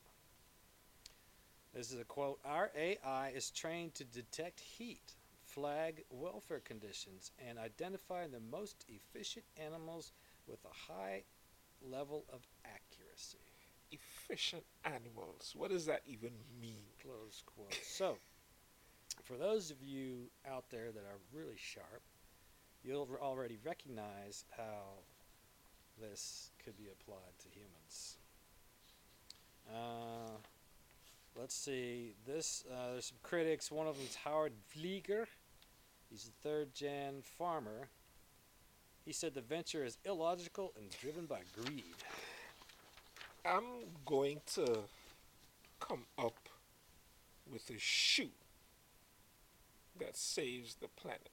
This 1.74 1.92
is 1.92 2.00
a 2.00 2.04
quote 2.04 2.38
Our 2.44 2.70
AI 2.76 3.32
is 3.34 3.50
trained 3.50 3.94
to 3.96 4.04
detect 4.04 4.60
heat, 4.60 5.14
flag 5.44 6.04
welfare 6.10 6.60
conditions, 6.60 7.32
and 7.46 7.58
identify 7.58 8.26
the 8.26 8.40
most 8.40 8.84
efficient 8.88 9.44
animals 9.62 10.12
with 10.46 10.60
a 10.64 10.92
high 10.92 11.22
level 11.82 12.24
of 12.32 12.46
accuracy. 12.64 13.38
Efficient 13.92 14.64
animals. 14.84 15.52
What 15.54 15.70
does 15.70 15.86
that 15.86 16.02
even 16.06 16.32
mean? 16.60 16.84
Close 17.02 17.42
quote. 17.44 17.78
So, 17.82 18.16
for 19.22 19.36
those 19.36 19.70
of 19.70 19.82
you 19.82 20.30
out 20.50 20.70
there 20.70 20.92
that 20.92 21.04
are 21.04 21.20
really 21.32 21.56
sharp, 21.56 22.02
you'll 22.82 23.08
already 23.20 23.58
recognize 23.64 24.44
how 24.56 25.02
this 26.00 26.50
could 26.64 26.76
be 26.76 26.88
applied 26.90 27.38
to 27.38 27.48
humans. 27.48 28.16
Uh, 29.68 30.36
let's 31.38 31.54
see. 31.54 32.14
This 32.26 32.64
uh, 32.70 32.92
there's 32.92 33.06
some 33.06 33.18
critics. 33.22 33.70
One 33.70 33.86
of 33.86 33.96
them's 33.96 34.16
Howard 34.16 34.52
Vlieger. 34.76 35.26
He's 36.10 36.28
a 36.28 36.48
third 36.48 36.74
gen 36.74 37.22
farmer. 37.22 37.88
He 39.04 39.12
said 39.12 39.34
the 39.34 39.40
venture 39.40 39.84
is 39.84 39.98
illogical 40.04 40.72
and 40.76 40.90
driven 41.00 41.26
by 41.26 41.40
greed. 41.54 41.84
I'm 43.44 43.84
going 44.04 44.40
to 44.54 44.80
come 45.78 46.04
up 46.18 46.48
with 47.50 47.70
a 47.70 47.78
shoe 47.78 48.30
that 50.00 50.16
saves 50.16 50.74
the 50.74 50.88
planet 50.88 51.30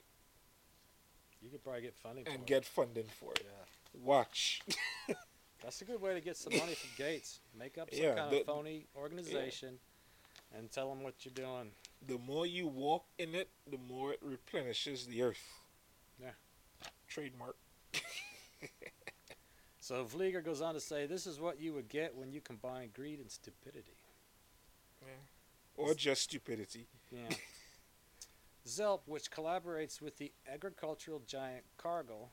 You 1.44 1.50
could 1.50 1.62
probably 1.62 1.82
get 1.82 1.94
funding 1.94 2.26
and 2.26 2.46
get 2.46 2.64
funding 2.64 3.04
for 3.20 3.32
it. 3.32 3.40
it. 3.40 3.46
Yeah. 3.46 4.00
Watch. 4.02 4.62
That's 5.62 5.80
a 5.82 5.84
good 5.84 6.00
way 6.00 6.14
to 6.14 6.20
get 6.20 6.36
some 6.38 6.56
money 6.58 6.74
from 6.74 6.90
Gates. 6.96 7.40
Make 7.58 7.76
up 7.78 7.92
some 7.92 8.02
Yeah, 8.02 8.14
kind 8.14 8.32
the- 8.32 8.40
of 8.40 8.46
phony 8.46 8.86
organization 8.96 9.78
and 10.56 10.70
tell 10.72 10.88
them 10.88 11.02
what 11.02 11.14
you're 11.24 11.34
doing. 11.34 11.70
the 12.06 12.18
more 12.18 12.46
you 12.46 12.66
walk 12.66 13.04
in 13.18 13.34
it, 13.34 13.48
the 13.70 13.78
more 13.78 14.12
it 14.12 14.20
replenishes 14.22 15.06
the 15.06 15.22
earth. 15.22 15.46
Yeah. 16.20 16.30
Trademark. 17.08 17.56
So 19.80 20.02
Vlieger 20.06 20.42
goes 20.42 20.62
on 20.62 20.72
to 20.72 20.80
say, 20.80 21.04
"This 21.04 21.26
is 21.26 21.38
what 21.38 21.60
you 21.60 21.74
would 21.74 21.90
get 21.90 22.16
when 22.16 22.32
you 22.32 22.40
combine 22.40 22.88
greed 22.94 23.20
and 23.20 23.30
stupidity." 23.30 23.92
Or 25.76 25.92
just 25.92 26.22
stupidity. 26.22 26.86
Yeah. 27.10 27.28
Zelp, 28.66 29.00
which 29.06 29.30
collaborates 29.30 30.00
with 30.00 30.16
the 30.16 30.32
agricultural 30.50 31.22
giant 31.26 31.64
Cargill, 31.76 32.30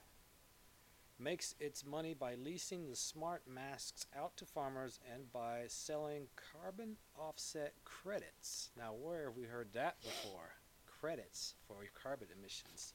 makes 1.19 1.55
its 1.59 1.85
money 1.85 2.13
by 2.13 2.35
leasing 2.35 2.89
the 2.89 2.95
smart 2.95 3.43
masks 3.47 4.05
out 4.17 4.35
to 4.37 4.45
farmers 4.45 4.99
and 5.13 5.31
by 5.31 5.63
selling 5.67 6.27
carbon 6.53 6.95
offset 7.19 7.73
credits. 7.83 8.69
Now, 8.77 8.93
where 8.93 9.25
have 9.25 9.37
we 9.37 9.43
heard 9.43 9.69
that 9.73 10.01
before? 10.01 10.53
Credits 10.99 11.55
for 11.67 11.75
carbon 12.01 12.27
emissions 12.37 12.93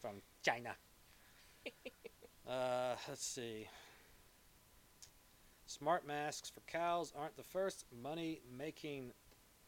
from 0.00 0.22
China. 0.42 0.74
uh, 2.48 2.96
let's 3.08 3.26
see. 3.26 3.68
Smart 5.66 6.06
masks 6.06 6.48
for 6.48 6.60
cows 6.60 7.12
aren't 7.16 7.36
the 7.36 7.42
first 7.42 7.84
money 8.02 8.40
making 8.56 9.12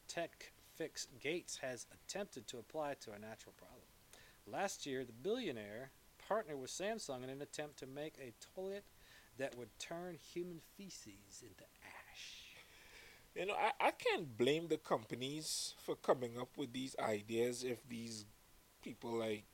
tech 0.09 0.53
fix 0.81 1.07
Gates 1.23 1.59
has 1.59 1.87
attempted 1.93 2.47
to 2.47 2.59
apply 2.59 2.95
to 3.01 3.11
a 3.13 3.19
natural 3.19 3.53
problem. 3.59 3.85
Last 4.47 4.87
year, 4.87 5.05
the 5.05 5.13
billionaire 5.13 5.91
partnered 6.27 6.59
with 6.59 6.71
Samsung 6.71 7.23
in 7.23 7.29
an 7.29 7.43
attempt 7.43 7.79
to 7.81 7.87
make 7.87 8.15
a 8.19 8.33
toilet 8.55 8.85
that 9.37 9.59
would 9.59 9.69
turn 9.79 10.17
human 10.33 10.61
feces 10.79 11.43
into 11.43 11.65
ash. 11.85 12.57
You 13.35 13.45
know, 13.45 13.55
I, 13.55 13.89
I 13.89 13.91
can't 13.91 14.39
blame 14.39 14.69
the 14.69 14.79
companies 14.79 15.75
for 15.85 15.97
coming 15.97 16.39
up 16.39 16.57
with 16.57 16.73
these 16.73 16.97
ideas 16.99 17.63
if 17.63 17.87
these 17.87 18.25
people 18.83 19.13
like 19.13 19.45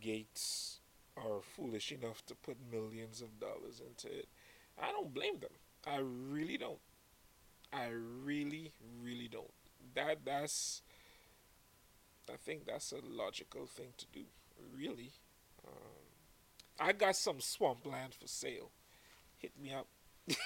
Gates 0.00 0.78
are 1.16 1.40
foolish 1.56 1.90
enough 1.90 2.24
to 2.26 2.36
put 2.36 2.56
millions 2.70 3.22
of 3.22 3.40
dollars 3.40 3.82
into 3.84 4.06
it. 4.16 4.28
I 4.80 4.92
don't 4.92 5.12
blame 5.12 5.40
them. 5.40 5.50
I 5.84 5.98
really 5.98 6.58
don't. 6.58 6.78
I 7.72 7.88
really, 8.24 8.70
really 9.02 9.26
don't. 9.26 9.50
That 9.94 10.24
that's. 10.24 10.82
I 12.32 12.36
think 12.36 12.66
that's 12.66 12.92
a 12.92 13.00
logical 13.04 13.66
thing 13.66 13.92
to 13.98 14.06
do. 14.12 14.24
Really. 14.76 15.12
Um, 15.66 16.00
I 16.78 16.92
got 16.92 17.16
some 17.16 17.40
swampland 17.40 18.14
for 18.14 18.26
sale. 18.26 18.70
Hit 19.38 19.52
me 19.60 19.72
up. 19.72 19.86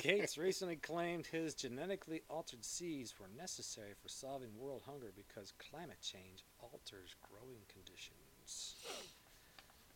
Gates 0.00 0.38
recently 0.38 0.76
claimed 0.76 1.26
his 1.26 1.54
genetically 1.54 2.22
altered 2.30 2.64
seeds 2.64 3.14
were 3.20 3.28
necessary 3.36 3.92
for 4.00 4.08
solving 4.08 4.48
world 4.58 4.82
hunger 4.86 5.12
because 5.14 5.52
climate 5.70 6.00
change 6.00 6.44
alters 6.60 7.14
growing 7.28 7.60
conditions. 7.68 8.74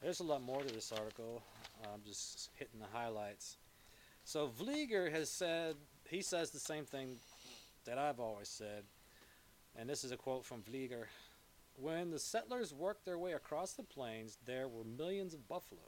There's 0.02 0.20
a 0.20 0.24
lot 0.24 0.42
more 0.42 0.62
to 0.62 0.74
this 0.74 0.92
article. 0.92 1.42
I'm 1.84 2.02
just 2.04 2.50
hitting 2.56 2.78
the 2.78 2.86
highlights. 2.92 3.56
So 4.24 4.48
Vlieger 4.48 5.10
has 5.10 5.30
said 5.30 5.76
he 6.08 6.20
says 6.20 6.50
the 6.50 6.58
same 6.58 6.84
thing 6.84 7.16
that 7.86 7.98
I've 7.98 8.20
always 8.20 8.48
said, 8.48 8.84
and 9.74 9.88
this 9.88 10.04
is 10.04 10.12
a 10.12 10.16
quote 10.16 10.44
from 10.44 10.62
Vlieger. 10.62 11.06
When 11.78 12.10
the 12.10 12.18
settlers 12.18 12.72
worked 12.72 13.04
their 13.04 13.18
way 13.18 13.32
across 13.32 13.72
the 13.72 13.82
plains, 13.82 14.38
there 14.44 14.68
were 14.68 14.84
millions 14.84 15.34
of 15.34 15.48
buffalo. 15.48 15.80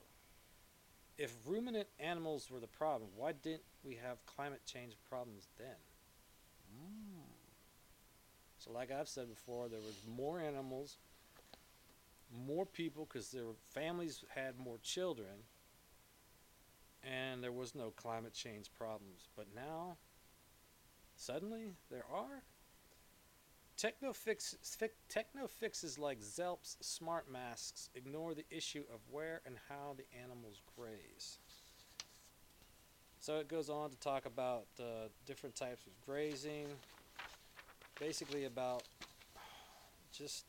If 1.17 1.35
ruminant 1.45 1.87
animals 1.99 2.49
were 2.49 2.59
the 2.59 2.67
problem, 2.67 3.09
why 3.15 3.33
didn't 3.33 3.63
we 3.83 3.95
have 3.95 4.25
climate 4.25 4.61
change 4.65 4.93
problems 5.09 5.47
then? 5.57 5.75
Mm. 6.73 7.23
So, 8.57 8.71
like 8.71 8.91
I've 8.91 9.07
said 9.07 9.29
before, 9.29 9.67
there 9.67 9.79
was 9.79 10.01
more 10.07 10.39
animals, 10.39 10.97
more 12.45 12.65
people, 12.65 13.05
because 13.05 13.31
their 13.31 13.45
families 13.69 14.23
had 14.33 14.59
more 14.59 14.77
children, 14.83 15.43
and 17.03 17.43
there 17.43 17.51
was 17.51 17.73
no 17.73 17.91
climate 17.91 18.33
change 18.33 18.69
problems. 18.77 19.27
But 19.35 19.47
now, 19.55 19.97
suddenly, 21.19 21.73
there 21.91 22.05
are. 22.11 22.43
Techno, 23.77 24.11
fix, 24.11 24.55
fi- 24.61 24.89
techno 25.07 25.47
fixes 25.47 25.97
like 25.97 26.21
Zelp's 26.21 26.77
smart 26.81 27.31
masks 27.31 27.89
ignore 27.95 28.33
the 28.33 28.43
issue 28.49 28.83
of 28.93 28.99
where 29.09 29.41
and 29.45 29.55
how 29.69 29.95
the 29.95 30.03
animals 30.21 30.61
graze. 30.75 31.37
So 33.21 33.37
it 33.37 33.47
goes 33.47 33.69
on 33.69 33.89
to 33.89 33.97
talk 33.97 34.25
about 34.25 34.65
uh, 34.79 35.07
different 35.25 35.55
types 35.55 35.85
of 35.85 35.93
grazing, 36.05 36.67
basically 37.99 38.45
about 38.45 38.83
just 40.11 40.45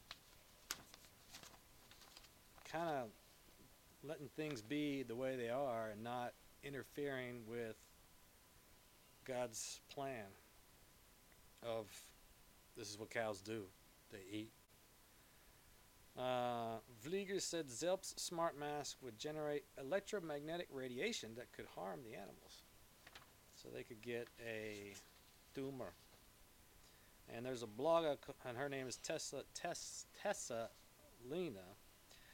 kind 2.71 2.89
of 2.89 3.09
letting 4.03 4.29
things 4.37 4.63
be 4.63 5.03
the 5.03 5.15
way 5.15 5.37
they 5.37 5.51
are 5.51 5.91
and 5.91 6.03
not 6.03 6.33
interfering 6.65 7.43
with 7.49 7.77
God's 9.25 9.81
plan 9.93 10.27
of 11.63 11.87
this 12.77 12.91
is 12.91 12.99
what 12.99 13.11
cows 13.11 13.41
do 13.41 13.63
they 14.11 14.37
eat. 14.37 14.53
Uh, 16.19 16.79
Vlieger 17.05 17.41
said 17.41 17.71
Zelp's 17.71 18.15
smart 18.17 18.59
mask 18.59 18.97
would 19.03 19.19
generate 19.19 19.65
electromagnetic 19.79 20.69
radiation 20.73 21.31
that 21.37 21.53
could 21.53 21.67
harm 21.75 22.01
the 22.03 22.15
animals. 22.15 22.63
So 23.55 23.69
they 23.73 23.83
could 23.83 24.03
get 24.03 24.29
a 24.45 24.93
tumor. 25.55 25.93
And 27.35 27.47
there's 27.47 27.63
a 27.63 27.67
blogger, 27.67 28.17
and 28.45 28.57
her 28.57 28.69
name 28.69 28.89
is 28.89 28.97
Tessa, 28.97 29.45
Tess, 29.55 30.07
Tessa 30.21 30.69
Lena. 31.31 31.77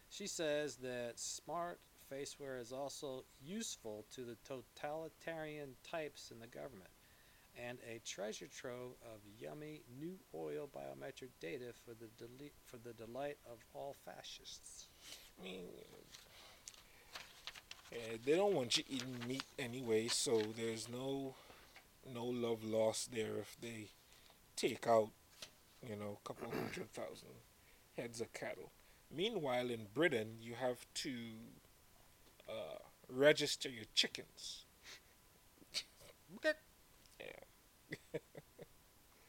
She 0.08 0.26
says 0.26 0.76
that 0.76 1.18
smart 1.18 1.80
faceware 2.10 2.60
is 2.60 2.72
also 2.72 3.24
useful 3.44 4.06
to 4.14 4.22
the 4.22 4.36
totalitarian 4.44 5.70
types 5.82 6.30
in 6.30 6.38
the 6.38 6.46
government 6.46 6.88
and 7.56 7.78
a 7.88 8.00
treasure 8.04 8.46
trove 8.46 8.92
of 9.04 9.20
yummy 9.40 9.82
new 9.98 10.18
oil 10.34 10.68
biometric 10.74 11.30
data 11.40 11.72
for 11.84 11.92
the 11.94 12.08
deli- 12.18 12.52
for 12.64 12.76
the 12.78 12.92
delight 12.92 13.38
of 13.50 13.58
all 13.74 13.94
fascists. 14.04 14.88
I 15.40 15.44
mean, 15.44 15.64
eh, 17.92 18.16
they 18.24 18.36
don't 18.36 18.54
want 18.54 18.76
you 18.76 18.84
eating 18.88 19.16
meat 19.26 19.44
anyway, 19.58 20.08
so 20.08 20.42
there's 20.56 20.88
no 20.88 21.34
no 22.12 22.24
love 22.24 22.64
lost 22.64 23.12
there 23.12 23.36
if 23.38 23.56
they 23.60 23.88
take 24.54 24.86
out, 24.86 25.10
you 25.88 25.96
know, 25.96 26.18
a 26.24 26.28
couple 26.28 26.48
hundred 26.50 26.92
thousand 26.92 27.34
heads 27.96 28.20
of 28.20 28.32
cattle. 28.32 28.70
Meanwhile, 29.14 29.70
in 29.70 29.86
Britain, 29.94 30.36
you 30.40 30.54
have 30.54 30.86
to 30.94 31.10
uh, 32.48 32.78
register 33.08 33.68
your 33.68 33.84
chickens. 33.94 34.64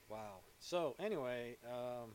Wow. 0.10 0.40
So 0.60 0.96
anyway, 1.00 1.58
um, 1.66 2.12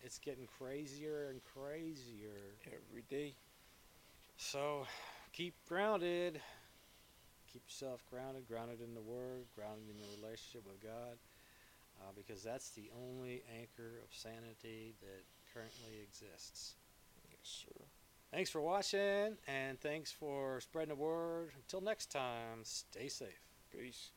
it's 0.00 0.18
getting 0.18 0.46
crazier 0.46 1.30
and 1.30 1.40
crazier. 1.42 2.56
Every 2.66 3.02
day. 3.08 3.34
So 4.36 4.86
keep 5.32 5.54
grounded. 5.66 6.40
Keep 7.52 7.62
yourself 7.68 8.04
grounded, 8.10 8.48
grounded 8.48 8.80
in 8.80 8.94
the 8.94 9.00
Word, 9.00 9.46
grounded 9.54 9.84
in 9.88 9.96
your 9.96 10.08
relationship 10.20 10.66
with 10.66 10.82
God, 10.82 11.16
uh, 12.00 12.10
because 12.16 12.42
that's 12.42 12.70
the 12.70 12.90
only 12.98 13.44
anchor 13.56 14.00
of 14.02 14.08
sanity 14.10 14.94
that 15.00 15.22
currently 15.52 16.00
exists. 16.02 16.74
Yes, 17.30 17.64
sir. 17.64 17.84
Thanks 18.32 18.50
for 18.50 18.60
watching, 18.60 19.36
and 19.46 19.80
thanks 19.80 20.10
for 20.10 20.60
spreading 20.60 20.88
the 20.88 21.00
word. 21.00 21.52
Until 21.54 21.80
next 21.80 22.10
time, 22.10 22.64
stay 22.64 23.06
safe. 23.06 23.46
Peace. 23.70 24.10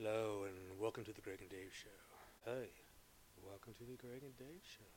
Hello, 0.00 0.48
and 0.48 0.80
welcome 0.80 1.04
to 1.04 1.12
the 1.12 1.20
Greg 1.20 1.40
and 1.42 1.50
Dave 1.50 1.76
Show. 1.76 2.00
Hey, 2.46 2.72
welcome 3.44 3.74
to 3.74 3.84
the 3.84 4.00
Greg 4.00 4.22
and 4.24 4.32
Dave 4.38 4.64
Show. 4.64 4.88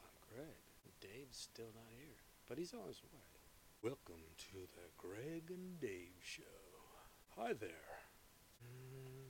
I'm 0.00 0.16
Greg. 0.24 0.56
Dave's 1.02 1.36
still 1.36 1.68
not 1.74 1.92
here, 1.92 2.16
but 2.48 2.56
he's 2.56 2.72
on 2.72 2.88
his 2.88 3.02
way. 3.12 3.28
Welcome 3.82 4.24
to 4.48 4.64
the 4.72 4.88
Greg 4.96 5.50
and 5.50 5.78
Dave 5.78 6.16
Show. 6.24 6.56
Hi 7.36 7.52
there. 7.52 7.92
Mm, 8.64 9.21